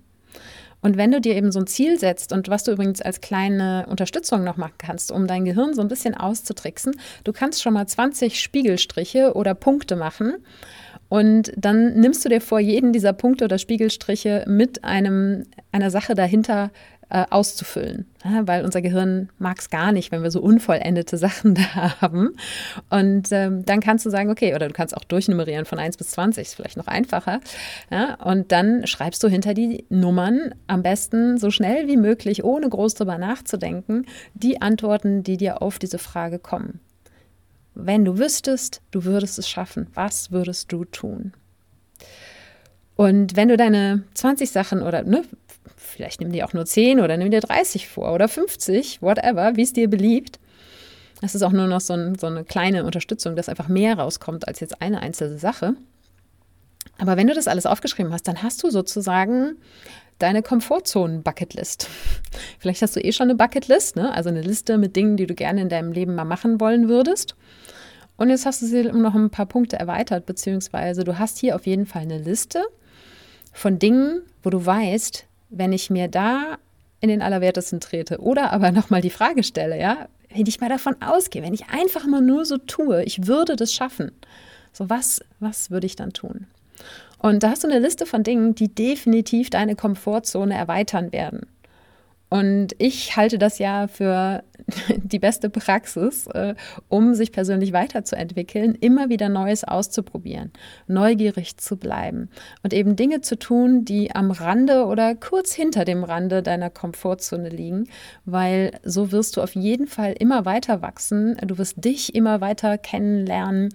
Und 0.81 0.95
wenn 0.95 1.11
du 1.11 1.19
dir 1.19 1.35
eben 1.35 1.51
so 1.51 1.59
ein 1.59 1.67
Ziel 1.67 1.99
setzt 1.99 2.31
und 2.31 2.47
was 2.47 2.63
du 2.63 2.71
übrigens 2.71 3.01
als 3.01 3.19
kleine 3.19 3.85
Unterstützung 3.89 4.45
noch 4.45 4.55
machen 4.55 4.75
kannst, 4.77 5.11
um 5.11 5.27
dein 5.27 5.43
Gehirn 5.43 5.73
so 5.73 5.81
ein 5.81 5.89
bisschen 5.89 6.15
auszutricksen, 6.15 6.95
du 7.25 7.33
kannst 7.33 7.61
schon 7.61 7.73
mal 7.73 7.85
20 7.85 8.39
Spiegelstriche 8.39 9.33
oder 9.33 9.55
Punkte 9.55 9.97
machen 9.97 10.37
und 11.09 11.51
dann 11.57 11.99
nimmst 11.99 12.23
du 12.23 12.29
dir 12.29 12.39
vor, 12.39 12.59
jeden 12.59 12.93
dieser 12.93 13.13
Punkte 13.13 13.45
oder 13.45 13.57
Spiegelstriche 13.57 14.45
mit 14.47 14.83
einem, 14.83 15.43
einer 15.71 15.89
Sache 15.89 16.15
dahinter 16.15 16.71
äh, 17.09 17.25
auszufüllen. 17.29 18.05
Ja, 18.23 18.47
weil 18.47 18.63
unser 18.63 18.81
Gehirn 18.81 19.29
mag 19.37 19.59
es 19.59 19.69
gar 19.69 19.91
nicht, 19.91 20.11
wenn 20.11 20.23
wir 20.23 20.31
so 20.31 20.41
unvollendete 20.41 21.17
Sachen 21.19 21.55
da 21.55 22.01
haben. 22.01 22.35
Und 22.89 23.31
ähm, 23.31 23.65
dann 23.65 23.79
kannst 23.79 24.05
du 24.05 24.09
sagen, 24.09 24.29
okay, 24.29 24.53
oder 24.55 24.67
du 24.67 24.73
kannst 24.73 24.95
auch 24.95 25.03
durchnummerieren 25.03 25.65
von 25.65 25.79
1 25.79 25.97
bis 25.97 26.11
20, 26.11 26.47
ist 26.47 26.55
vielleicht 26.55 26.77
noch 26.77 26.87
einfacher. 26.87 27.39
Ja, 27.91 28.15
und 28.15 28.51
dann 28.51 28.85
schreibst 28.87 29.23
du 29.23 29.27
hinter 29.27 29.53
die 29.53 29.85
Nummern 29.89 30.53
am 30.67 30.83
besten 30.83 31.37
so 31.37 31.51
schnell 31.51 31.87
wie 31.87 31.97
möglich, 31.97 32.43
ohne 32.43 32.69
groß 32.69 32.93
drüber 32.93 33.17
nachzudenken, 33.17 34.05
die 34.33 34.61
Antworten, 34.61 35.23
die 35.23 35.37
dir 35.37 35.61
auf 35.61 35.79
diese 35.79 35.97
Frage 35.97 36.39
kommen. 36.39 36.79
Wenn 37.73 38.03
du 38.05 38.17
wüsstest, 38.17 38.81
du 38.91 39.05
würdest 39.05 39.39
es 39.39 39.47
schaffen, 39.47 39.87
was 39.93 40.31
würdest 40.31 40.71
du 40.71 40.85
tun? 40.85 41.33
Und 42.95 43.37
wenn 43.37 43.47
du 43.47 43.55
deine 43.55 44.03
20 44.13 44.51
Sachen 44.51 44.81
oder 44.81 45.03
ne, 45.03 45.23
vielleicht 45.75 46.21
nimm 46.21 46.31
dir 46.31 46.45
auch 46.45 46.53
nur 46.53 46.65
10 46.65 46.99
oder 46.99 47.17
nimm 47.17 47.31
dir 47.31 47.41
30 47.41 47.87
vor 47.87 48.13
oder 48.13 48.27
50, 48.27 49.01
whatever, 49.01 49.55
wie 49.55 49.63
es 49.63 49.73
dir 49.73 49.89
beliebt. 49.89 50.39
Das 51.21 51.35
ist 51.35 51.43
auch 51.43 51.51
nur 51.51 51.67
noch 51.67 51.81
so, 51.81 51.93
ein, 51.93 52.15
so 52.15 52.27
eine 52.27 52.43
kleine 52.43 52.85
Unterstützung, 52.85 53.35
dass 53.35 53.49
einfach 53.49 53.67
mehr 53.67 53.97
rauskommt 53.97 54.47
als 54.47 54.59
jetzt 54.59 54.81
eine 54.81 55.01
einzelne 55.01 55.37
Sache. 55.37 55.75
Aber 56.97 57.17
wenn 57.17 57.27
du 57.27 57.33
das 57.33 57.47
alles 57.47 57.65
aufgeschrieben 57.65 58.13
hast, 58.13 58.27
dann 58.27 58.43
hast 58.43 58.63
du 58.63 58.69
sozusagen 58.69 59.57
deine 60.19 60.41
Komfortzonen-Bucketlist. 60.41 61.87
Vielleicht 62.59 62.81
hast 62.81 62.95
du 62.95 63.03
eh 63.03 63.11
schon 63.11 63.29
eine 63.29 63.35
Bucketlist, 63.35 63.95
ne? 63.95 64.13
also 64.13 64.29
eine 64.29 64.41
Liste 64.41 64.77
mit 64.77 64.95
Dingen, 64.95 65.17
die 65.17 65.25
du 65.25 65.33
gerne 65.33 65.61
in 65.61 65.69
deinem 65.69 65.91
Leben 65.91 66.15
mal 66.15 66.25
machen 66.25 66.59
wollen 66.59 66.89
würdest. 66.89 67.35
Und 68.17 68.29
jetzt 68.29 68.45
hast 68.45 68.61
du 68.61 68.65
sie 68.65 68.89
um 68.89 69.01
noch 69.01 69.15
ein 69.15 69.29
paar 69.29 69.45
Punkte 69.45 69.77
erweitert, 69.77 70.25
beziehungsweise 70.25 71.05
du 71.05 71.17
hast 71.17 71.37
hier 71.37 71.55
auf 71.55 71.65
jeden 71.65 71.85
Fall 71.85 72.01
eine 72.01 72.17
Liste 72.17 72.65
von 73.53 73.79
Dingen, 73.79 74.21
wo 74.43 74.49
du 74.49 74.65
weißt, 74.65 75.25
wenn 75.49 75.73
ich 75.73 75.89
mir 75.89 76.07
da 76.07 76.57
in 77.01 77.09
den 77.09 77.21
Allerwertesten 77.21 77.79
trete 77.79 78.19
oder 78.19 78.51
aber 78.51 78.71
nochmal 78.73 79.01
die 79.01 79.09
Frage 79.09 79.43
stelle, 79.43 79.79
ja, 79.79 80.07
wenn 80.33 80.45
ich 80.45 80.61
mal 80.61 80.69
davon 80.69 80.95
ausgehe, 81.01 81.41
wenn 81.41 81.53
ich 81.53 81.69
einfach 81.69 82.05
mal 82.05 82.21
nur 82.21 82.45
so 82.45 82.57
tue, 82.57 83.03
ich 83.03 83.27
würde 83.27 83.55
das 83.55 83.73
schaffen. 83.73 84.11
So 84.71 84.89
was, 84.89 85.21
was 85.39 85.71
würde 85.71 85.87
ich 85.87 85.95
dann 85.95 86.13
tun? 86.13 86.45
Und 87.17 87.43
da 87.43 87.49
hast 87.49 87.63
du 87.63 87.67
eine 87.67 87.79
Liste 87.79 88.05
von 88.05 88.23
Dingen, 88.23 88.55
die 88.55 88.73
definitiv 88.73 89.49
deine 89.49 89.75
Komfortzone 89.75 90.53
erweitern 90.53 91.11
werden. 91.11 91.47
Und 92.29 92.75
ich 92.77 93.17
halte 93.17 93.39
das 93.39 93.57
ja 93.57 93.87
für 93.87 94.43
die 95.03 95.19
beste 95.19 95.49
Praxis, 95.49 96.27
äh, 96.27 96.55
um 96.87 97.13
sich 97.15 97.31
persönlich 97.31 97.73
weiterzuentwickeln, 97.73 98.75
immer 98.75 99.09
wieder 99.09 99.29
Neues 99.29 99.63
auszuprobieren, 99.63 100.51
neugierig 100.87 101.57
zu 101.57 101.77
bleiben 101.77 102.29
und 102.63 102.73
eben 102.73 102.95
Dinge 102.95 103.21
zu 103.21 103.37
tun, 103.37 103.85
die 103.85 104.15
am 104.15 104.31
Rande 104.31 104.85
oder 104.85 105.15
kurz 105.15 105.53
hinter 105.53 105.85
dem 105.85 106.03
Rande 106.03 106.43
deiner 106.43 106.69
Komfortzone 106.69 107.49
liegen, 107.49 107.87
weil 108.25 108.71
so 108.83 109.11
wirst 109.11 109.37
du 109.37 109.41
auf 109.41 109.55
jeden 109.55 109.87
Fall 109.87 110.13
immer 110.17 110.45
weiter 110.45 110.81
wachsen, 110.81 111.37
du 111.45 111.57
wirst 111.57 111.83
dich 111.83 112.15
immer 112.15 112.41
weiter 112.41 112.77
kennenlernen 112.77 113.69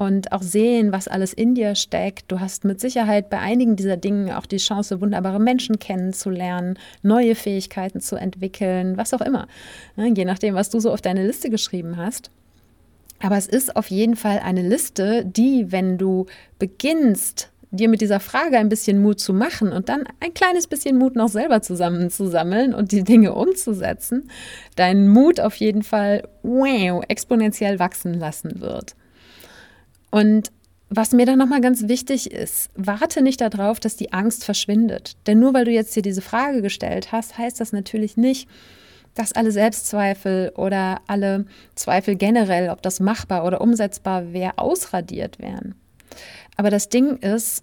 und 0.00 0.32
auch 0.32 0.40
sehen, 0.40 0.92
was 0.92 1.08
alles 1.08 1.34
in 1.34 1.54
dir 1.54 1.74
steckt. 1.74 2.32
Du 2.32 2.40
hast 2.40 2.64
mit 2.64 2.80
Sicherheit 2.80 3.28
bei 3.28 3.38
einigen 3.38 3.76
dieser 3.76 3.98
Dinge 3.98 4.38
auch 4.38 4.46
die 4.46 4.56
Chance, 4.56 5.02
wunderbare 5.02 5.38
Menschen 5.38 5.78
kennenzulernen, 5.78 6.78
neue 7.02 7.34
Fähigkeiten 7.34 8.00
zu 8.00 8.16
entwickeln, 8.16 8.96
was 8.96 9.12
auch 9.12 9.20
immer. 9.20 9.46
Nachdem, 10.24 10.54
was 10.54 10.70
du 10.70 10.80
so 10.80 10.92
auf 10.92 11.00
deine 11.00 11.26
Liste 11.26 11.50
geschrieben 11.50 11.96
hast. 11.96 12.30
Aber 13.22 13.36
es 13.36 13.46
ist 13.46 13.76
auf 13.76 13.88
jeden 13.88 14.16
Fall 14.16 14.38
eine 14.38 14.66
Liste, 14.66 15.24
die, 15.26 15.70
wenn 15.70 15.98
du 15.98 16.26
beginnst, 16.58 17.50
dir 17.70 17.88
mit 17.88 18.00
dieser 18.00 18.18
Frage 18.18 18.58
ein 18.58 18.68
bisschen 18.68 19.00
Mut 19.00 19.20
zu 19.20 19.32
machen 19.32 19.72
und 19.72 19.88
dann 19.88 20.04
ein 20.18 20.34
kleines 20.34 20.66
bisschen 20.66 20.98
Mut 20.98 21.14
noch 21.14 21.28
selber 21.28 21.62
zusammenzusammeln 21.62 22.74
und 22.74 22.92
die 22.92 23.04
Dinge 23.04 23.34
umzusetzen, 23.34 24.28
deinen 24.74 25.08
Mut 25.08 25.38
auf 25.38 25.54
jeden 25.56 25.82
Fall 25.82 26.28
wow, 26.42 27.02
exponentiell 27.06 27.78
wachsen 27.78 28.14
lassen 28.14 28.60
wird. 28.60 28.96
Und 30.10 30.50
was 30.88 31.12
mir 31.12 31.24
dann 31.24 31.38
nochmal 31.38 31.60
ganz 31.60 31.86
wichtig 31.86 32.32
ist, 32.32 32.70
warte 32.74 33.22
nicht 33.22 33.40
darauf, 33.40 33.78
dass 33.78 33.96
die 33.96 34.12
Angst 34.12 34.44
verschwindet. 34.44 35.16
Denn 35.28 35.38
nur 35.38 35.54
weil 35.54 35.64
du 35.64 35.70
jetzt 35.70 35.94
dir 35.94 36.02
diese 36.02 36.22
Frage 36.22 36.62
gestellt 36.62 37.12
hast, 37.12 37.38
heißt 37.38 37.60
das 37.60 37.72
natürlich 37.72 38.16
nicht, 38.16 38.48
dass 39.14 39.32
alle 39.32 39.52
Selbstzweifel 39.52 40.52
oder 40.56 41.00
alle 41.06 41.46
Zweifel 41.74 42.16
generell, 42.16 42.70
ob 42.70 42.82
das 42.82 43.00
machbar 43.00 43.44
oder 43.44 43.60
umsetzbar 43.60 44.32
wäre, 44.32 44.58
ausradiert 44.58 45.38
werden. 45.38 45.74
Aber 46.56 46.70
das 46.70 46.88
Ding 46.88 47.16
ist, 47.18 47.62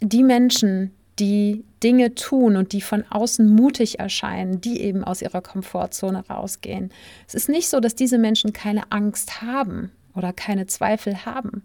die 0.00 0.22
Menschen, 0.22 0.92
die 1.18 1.64
Dinge 1.82 2.14
tun 2.14 2.56
und 2.56 2.72
die 2.72 2.82
von 2.82 3.04
außen 3.08 3.48
mutig 3.48 3.98
erscheinen, 3.98 4.60
die 4.60 4.80
eben 4.80 5.04
aus 5.04 5.22
ihrer 5.22 5.40
Komfortzone 5.40 6.26
rausgehen. 6.28 6.90
Es 7.26 7.34
ist 7.34 7.48
nicht 7.48 7.68
so, 7.68 7.80
dass 7.80 7.94
diese 7.94 8.18
Menschen 8.18 8.52
keine 8.52 8.90
Angst 8.92 9.40
haben 9.40 9.90
oder 10.14 10.32
keine 10.32 10.66
Zweifel 10.66 11.24
haben 11.24 11.62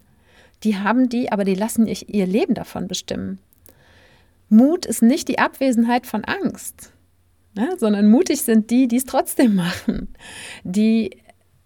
die 0.64 0.76
haben 0.76 1.08
die, 1.08 1.32
aber 1.32 1.44
die 1.44 1.54
lassen 1.54 1.86
ihr 1.86 2.26
Leben 2.26 2.54
davon 2.54 2.86
bestimmen. 2.88 3.38
Mut 4.48 4.86
ist 4.86 5.02
nicht 5.02 5.28
die 5.28 5.38
Abwesenheit 5.38 6.06
von 6.06 6.24
Angst, 6.24 6.91
ne, 7.54 7.74
sondern 7.78 8.08
mutig 8.08 8.42
sind 8.42 8.70
die, 8.70 8.88
die 8.88 8.96
es 8.96 9.04
trotzdem 9.04 9.54
machen. 9.56 10.14
Die, 10.64 11.18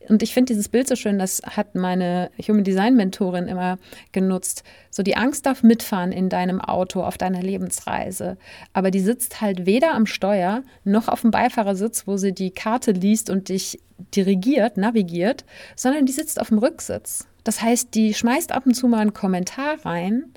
und 0.09 0.22
ich 0.22 0.35
finde 0.35 0.53
dieses 0.53 0.68
Bild 0.68 0.87
so 0.88 0.96
schön, 0.96 1.18
das 1.18 1.42
hat 1.44 1.75
meine 1.75 2.31
Human 2.46 2.64
Design 2.64 2.94
Mentorin 2.94 3.49
immer 3.49 3.79
genutzt. 4.12 4.62
So 4.90 5.03
die 5.03 5.16
Angst 5.16 5.46
darf 5.46 5.62
mitfahren 5.62 6.12
in 6.12 6.29
deinem 6.29 6.61
Auto 6.61 7.03
auf 7.03 7.18
deiner 7.18 7.42
Lebensreise, 7.42 8.37
aber 8.72 8.90
die 8.90 9.01
sitzt 9.01 9.40
halt 9.40 9.66
weder 9.66 9.94
am 9.94 10.07
Steuer 10.07 10.62
noch 10.85 11.09
auf 11.09 11.22
dem 11.22 11.31
Beifahrersitz, 11.31 12.07
wo 12.07 12.16
sie 12.16 12.33
die 12.33 12.51
Karte 12.51 12.92
liest 12.92 13.31
und 13.31 13.49
dich 13.49 13.81
dirigiert, 14.14 14.77
navigiert, 14.77 15.44
sondern 15.75 16.07
die 16.07 16.12
sitzt 16.12 16.40
auf 16.40 16.49
dem 16.49 16.59
Rücksitz. 16.59 17.27
Das 17.44 17.62
heißt, 17.62 17.94
die 17.94 18.12
schmeißt 18.12 18.53
ab 18.53 18.66
und 18.66 18.75
zu 18.75 18.88
mal 18.88 18.99
einen 18.99 19.12
Kommentar 19.12 19.85
rein, 19.85 20.33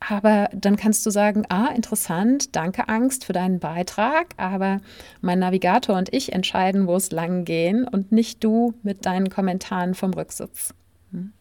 aber 0.00 0.50
dann 0.52 0.76
kannst 0.76 1.04
du 1.06 1.10
sagen, 1.10 1.44
ah, 1.48 1.68
interessant, 1.68 2.54
danke 2.54 2.88
Angst 2.88 3.24
für 3.24 3.32
deinen 3.32 3.58
Beitrag, 3.58 4.28
aber 4.36 4.80
mein 5.20 5.38
Navigator 5.38 5.96
und 5.96 6.12
ich 6.12 6.32
entscheiden, 6.32 6.86
wo 6.86 6.96
es 6.96 7.10
lang 7.10 7.44
gehen 7.44 7.88
und 7.88 8.12
nicht 8.12 8.44
du 8.44 8.74
mit 8.82 9.06
deinen 9.06 9.30
Kommentaren 9.30 9.94
vom 9.94 10.12
Rücksitz. 10.12 10.74
Hm? 11.12 11.32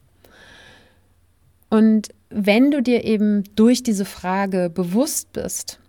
Und 1.69 2.09
wenn 2.29 2.71
du 2.71 2.81
dir 2.81 3.03
eben 3.03 3.43
durch 3.55 3.83
diese 3.83 4.05
Frage 4.05 4.69
bewusst 4.69 5.33
bist, 5.33 5.79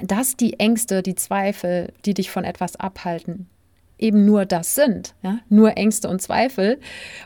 dass 0.00 0.36
die 0.36 0.58
Ängste, 0.58 1.02
die 1.02 1.14
Zweifel, 1.14 1.92
die 2.04 2.14
dich 2.14 2.30
von 2.30 2.44
etwas 2.44 2.76
abhalten, 2.76 3.48
eben 4.02 4.26
nur 4.26 4.44
das 4.44 4.74
sind, 4.74 5.14
ja? 5.22 5.38
nur 5.48 5.76
Ängste 5.76 6.08
und 6.08 6.20
Zweifel 6.20 6.78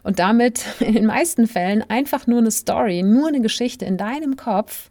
und 0.03 0.19
damit 0.19 0.65
in 0.81 0.95
den 0.95 1.07
meisten 1.07 1.47
Fällen 1.47 1.83
einfach 1.89 2.27
nur 2.27 2.39
eine 2.39 2.51
Story, 2.51 3.03
nur 3.03 3.29
eine 3.29 3.41
Geschichte 3.41 3.85
in 3.85 3.97
deinem 3.97 4.37
Kopf, 4.37 4.91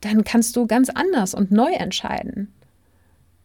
dann 0.00 0.24
kannst 0.24 0.56
du 0.56 0.66
ganz 0.66 0.88
anders 0.90 1.34
und 1.34 1.50
neu 1.50 1.72
entscheiden. 1.72 2.52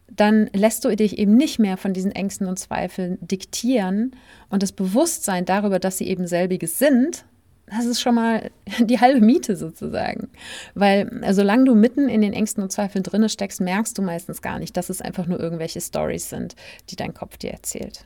Dann 0.07 0.49
lässt 0.53 0.85
du 0.85 0.95
dich 0.95 1.17
eben 1.17 1.35
nicht 1.35 1.57
mehr 1.57 1.77
von 1.77 1.93
diesen 1.93 2.11
Ängsten 2.11 2.47
und 2.47 2.59
Zweifeln 2.59 3.17
diktieren 3.21 4.15
und 4.49 4.61
das 4.61 4.71
Bewusstsein 4.71 5.45
darüber, 5.45 5.79
dass 5.79 5.97
sie 5.97 6.07
eben 6.07 6.27
selbiges 6.27 6.77
sind, 6.77 7.25
das 7.67 7.85
ist 7.85 8.01
schon 8.01 8.15
mal 8.15 8.51
die 8.79 8.99
halbe 8.99 9.21
Miete 9.21 9.55
sozusagen. 9.55 10.29
Weil 10.75 11.23
äh, 11.23 11.33
solange 11.33 11.65
du 11.65 11.75
mitten 11.75 12.09
in 12.09 12.21
den 12.21 12.33
Ängsten 12.33 12.63
und 12.63 12.71
Zweifeln 12.71 13.03
drinne 13.03 13.29
steckst, 13.29 13.61
merkst 13.61 13.97
du 13.97 14.01
meistens 14.01 14.41
gar 14.41 14.59
nicht, 14.59 14.75
dass 14.77 14.89
es 14.89 15.01
einfach 15.01 15.27
nur 15.27 15.39
irgendwelche 15.39 15.81
Stories 15.81 16.29
sind, 16.29 16.55
die 16.89 16.95
dein 16.95 17.13
Kopf 17.13 17.37
dir 17.37 17.51
erzählt. 17.51 18.05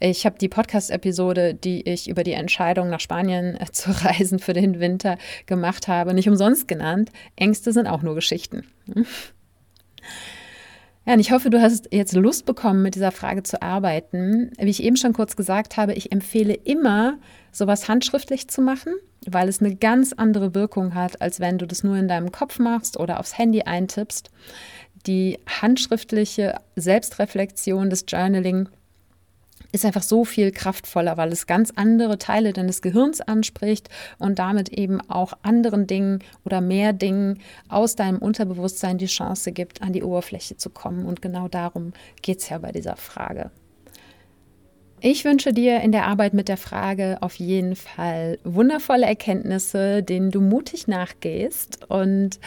Ich 0.00 0.26
habe 0.26 0.38
die 0.38 0.48
Podcast-Episode, 0.48 1.54
die 1.54 1.88
ich 1.88 2.08
über 2.08 2.24
die 2.24 2.32
Entscheidung 2.32 2.88
nach 2.90 3.00
Spanien 3.00 3.56
äh, 3.56 3.66
zu 3.72 3.90
reisen 3.90 4.38
für 4.38 4.52
den 4.52 4.80
Winter 4.80 5.18
gemacht 5.46 5.88
habe, 5.88 6.14
nicht 6.14 6.28
umsonst 6.28 6.68
genannt. 6.68 7.10
Ängste 7.36 7.72
sind 7.72 7.86
auch 7.86 8.02
nur 8.02 8.14
Geschichten. 8.14 8.64
Ja, 11.08 11.14
und 11.14 11.20
ich 11.20 11.32
hoffe, 11.32 11.48
du 11.48 11.62
hast 11.62 11.88
jetzt 11.90 12.12
Lust 12.12 12.44
bekommen, 12.44 12.82
mit 12.82 12.94
dieser 12.94 13.12
Frage 13.12 13.42
zu 13.42 13.62
arbeiten. 13.62 14.50
Wie 14.58 14.68
ich 14.68 14.82
eben 14.82 14.96
schon 14.96 15.14
kurz 15.14 15.36
gesagt 15.36 15.78
habe, 15.78 15.94
ich 15.94 16.12
empfehle 16.12 16.52
immer, 16.52 17.16
sowas 17.50 17.88
handschriftlich 17.88 18.48
zu 18.48 18.60
machen, 18.60 18.92
weil 19.26 19.48
es 19.48 19.62
eine 19.62 19.74
ganz 19.74 20.12
andere 20.12 20.54
Wirkung 20.54 20.94
hat, 20.94 21.22
als 21.22 21.40
wenn 21.40 21.56
du 21.56 21.66
das 21.66 21.82
nur 21.82 21.96
in 21.96 22.08
deinem 22.08 22.30
Kopf 22.30 22.58
machst 22.58 23.00
oder 23.00 23.20
aufs 23.20 23.38
Handy 23.38 23.62
eintippst. 23.62 24.28
Die 25.06 25.38
handschriftliche 25.62 26.56
Selbstreflexion 26.76 27.88
des 27.88 28.04
Journaling 28.06 28.68
ist 29.72 29.84
einfach 29.84 30.02
so 30.02 30.24
viel 30.24 30.50
kraftvoller, 30.50 31.16
weil 31.16 31.32
es 31.32 31.46
ganz 31.46 31.72
andere 31.76 32.18
Teile 32.18 32.52
deines 32.52 32.82
Gehirns 32.82 33.20
anspricht 33.20 33.88
und 34.18 34.38
damit 34.38 34.70
eben 34.70 35.00
auch 35.10 35.34
anderen 35.42 35.86
Dingen 35.86 36.20
oder 36.44 36.60
mehr 36.60 36.92
Dingen 36.92 37.40
aus 37.68 37.96
deinem 37.96 38.18
Unterbewusstsein 38.18 38.98
die 38.98 39.06
Chance 39.06 39.52
gibt, 39.52 39.82
an 39.82 39.92
die 39.92 40.02
Oberfläche 40.02 40.56
zu 40.56 40.70
kommen. 40.70 41.04
Und 41.04 41.20
genau 41.20 41.48
darum 41.48 41.92
geht 42.22 42.38
es 42.38 42.48
ja 42.48 42.58
bei 42.58 42.72
dieser 42.72 42.96
Frage. 42.96 43.50
Ich 45.00 45.24
wünsche 45.24 45.52
dir 45.52 45.80
in 45.80 45.92
der 45.92 46.08
Arbeit 46.08 46.34
mit 46.34 46.48
der 46.48 46.56
Frage 46.56 47.18
auf 47.20 47.36
jeden 47.36 47.76
Fall 47.76 48.40
wundervolle 48.42 49.06
Erkenntnisse, 49.06 50.02
denen 50.02 50.32
du 50.32 50.40
mutig 50.40 50.88
nachgehst 50.88 51.88
und 51.88 52.40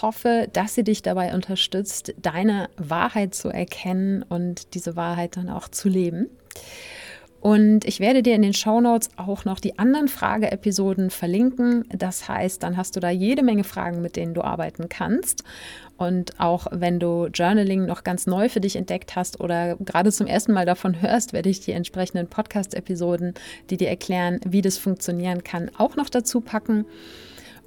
hoffe, 0.00 0.48
dass 0.50 0.74
sie 0.74 0.82
dich 0.82 1.02
dabei 1.02 1.34
unterstützt, 1.34 2.14
deine 2.16 2.70
Wahrheit 2.78 3.34
zu 3.34 3.50
erkennen 3.50 4.22
und 4.22 4.72
diese 4.72 4.96
Wahrheit 4.96 5.36
dann 5.36 5.50
auch 5.50 5.68
zu 5.68 5.90
leben. 5.90 6.30
Und 7.40 7.86
ich 7.86 8.00
werde 8.00 8.22
dir 8.22 8.34
in 8.34 8.42
den 8.42 8.52
Show 8.52 8.82
Notes 8.82 9.08
auch 9.16 9.46
noch 9.46 9.60
die 9.60 9.78
anderen 9.78 10.08
Frageepisoden 10.08 11.08
verlinken. 11.08 11.86
Das 11.88 12.28
heißt, 12.28 12.62
dann 12.62 12.76
hast 12.76 12.96
du 12.96 13.00
da 13.00 13.08
jede 13.08 13.42
Menge 13.42 13.64
Fragen, 13.64 14.02
mit 14.02 14.16
denen 14.16 14.34
du 14.34 14.42
arbeiten 14.42 14.90
kannst. 14.90 15.42
Und 15.96 16.38
auch 16.38 16.66
wenn 16.70 17.00
du 17.00 17.28
Journaling 17.32 17.86
noch 17.86 18.04
ganz 18.04 18.26
neu 18.26 18.50
für 18.50 18.60
dich 18.60 18.76
entdeckt 18.76 19.16
hast 19.16 19.40
oder 19.40 19.76
gerade 19.76 20.12
zum 20.12 20.26
ersten 20.26 20.52
Mal 20.52 20.66
davon 20.66 21.00
hörst, 21.00 21.32
werde 21.32 21.48
ich 21.48 21.60
die 21.60 21.72
entsprechenden 21.72 22.26
Podcast-Episoden, 22.26 23.32
die 23.70 23.78
dir 23.78 23.88
erklären, 23.88 24.40
wie 24.46 24.62
das 24.62 24.76
funktionieren 24.76 25.42
kann, 25.42 25.70
auch 25.78 25.96
noch 25.96 26.10
dazu 26.10 26.42
packen. 26.42 26.84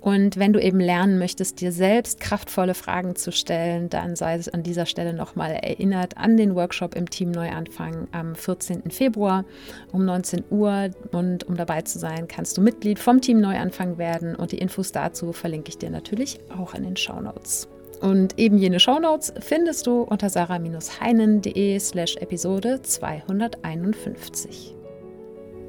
Und 0.04 0.38
wenn 0.38 0.52
du 0.52 0.62
eben 0.62 0.82
lernen 0.82 1.18
möchtest, 1.18 1.62
dir 1.62 1.72
selbst 1.72 2.20
kraftvolle 2.20 2.74
Fragen 2.74 3.16
zu 3.16 3.32
stellen, 3.32 3.90
dann 3.90 4.18
sei 4.18 4.36
es 4.36 4.50
an 4.50 4.62
dieser 4.62 4.86
Stelle 4.86 5.14
nochmal 5.14 5.52
erinnert 5.52 6.18
an 6.18 6.36
den 6.36 6.56
Workshop 6.56 6.94
im 6.94 7.10
Team 7.10 7.32
Neuanfang 7.32 8.10
am 8.12 8.36
14. 8.36 8.92
Februar 8.92 9.46
um 9.94 10.04
19 10.04 10.44
Uhr. 10.50 10.90
Und 11.14 11.46
um 11.46 11.56
dabei 11.56 11.84
zu 11.84 12.00
sein, 12.00 12.28
kannst 12.28 12.58
du 12.58 12.62
Mitglied 12.62 13.00
vom 13.00 13.22
Team 13.22 13.40
Neuanfang 13.40 13.98
werden. 13.98 14.36
Und 14.36 14.52
die 14.52 14.58
Infos 14.58 14.92
dazu 14.92 15.32
verlinke 15.32 15.70
ich 15.70 15.78
dir 15.78 15.90
natürlich 15.90 16.38
auch 16.60 16.74
in 16.74 16.84
den 16.84 16.98
Show 16.98 17.22
Notes. 17.22 17.70
Und 18.02 18.38
eben 18.38 18.58
jene 18.58 18.82
Shownotes 18.82 19.34
findest 19.40 19.88
du 19.88 20.02
unter 20.02 20.28
sarah-heinen.de 20.30 21.80
slash 21.80 22.18
Episode 22.18 22.82
251. 22.82 24.76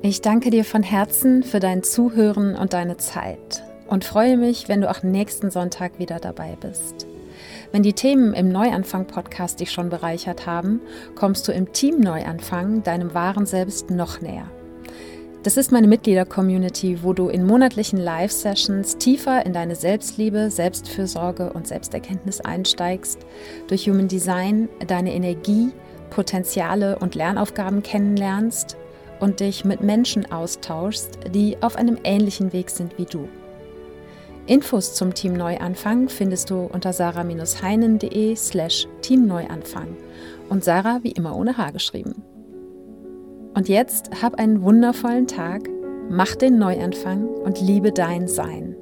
Ich 0.02 0.22
danke 0.22 0.50
dir 0.50 0.64
von 0.64 0.82
Herzen 0.82 1.44
für 1.44 1.60
dein 1.60 1.84
Zuhören 1.84 2.56
und 2.56 2.72
deine 2.72 2.96
Zeit 2.96 3.63
und 3.86 4.04
freue 4.04 4.36
mich, 4.36 4.68
wenn 4.68 4.80
du 4.80 4.90
auch 4.90 5.02
nächsten 5.02 5.50
Sonntag 5.50 5.98
wieder 5.98 6.18
dabei 6.18 6.56
bist. 6.60 7.06
Wenn 7.72 7.82
die 7.82 7.92
Themen 7.92 8.34
im 8.34 8.50
Neuanfang-Podcast 8.50 9.60
dich 9.60 9.72
schon 9.72 9.88
bereichert 9.88 10.46
haben, 10.46 10.80
kommst 11.14 11.48
du 11.48 11.52
im 11.52 11.72
Team 11.72 12.00
Neuanfang 12.00 12.82
deinem 12.82 13.14
wahren 13.14 13.46
Selbst 13.46 13.90
noch 13.90 14.20
näher. 14.20 14.48
Das 15.42 15.58
ist 15.58 15.72
meine 15.72 15.88
Mitglieder-Community, 15.88 17.02
wo 17.02 17.12
du 17.12 17.28
in 17.28 17.44
monatlichen 17.44 17.98
Live-Sessions 17.98 18.96
tiefer 18.96 19.44
in 19.44 19.52
deine 19.52 19.74
Selbstliebe, 19.74 20.50
Selbstfürsorge 20.50 21.52
und 21.52 21.66
Selbsterkenntnis 21.66 22.40
einsteigst, 22.40 23.18
durch 23.66 23.86
Human 23.86 24.08
Design 24.08 24.70
deine 24.86 25.12
Energie, 25.12 25.70
Potenziale 26.08 26.98
und 26.98 27.14
Lernaufgaben 27.14 27.82
kennenlernst 27.82 28.78
und 29.20 29.40
dich 29.40 29.66
mit 29.66 29.82
Menschen 29.82 30.30
austauschst, 30.32 31.18
die 31.34 31.58
auf 31.60 31.76
einem 31.76 31.98
ähnlichen 32.04 32.54
Weg 32.54 32.70
sind 32.70 32.96
wie 32.96 33.04
du. 33.04 33.28
Infos 34.46 34.94
zum 34.94 35.14
Team 35.14 35.32
Neuanfang 35.32 36.10
findest 36.10 36.50
du 36.50 36.68
unter 36.70 36.92
sarah-heinen.de 36.92 38.36
slash 38.36 38.86
teamneuanfang 39.00 39.96
und 40.50 40.62
Sarah 40.62 41.00
wie 41.02 41.12
immer 41.12 41.34
ohne 41.34 41.56
H 41.56 41.70
geschrieben. 41.70 42.22
Und 43.54 43.68
jetzt 43.70 44.22
hab 44.22 44.34
einen 44.34 44.62
wundervollen 44.62 45.26
Tag, 45.26 45.62
mach 46.10 46.34
den 46.34 46.58
Neuanfang 46.58 47.26
und 47.26 47.60
liebe 47.60 47.90
dein 47.90 48.28
Sein. 48.28 48.76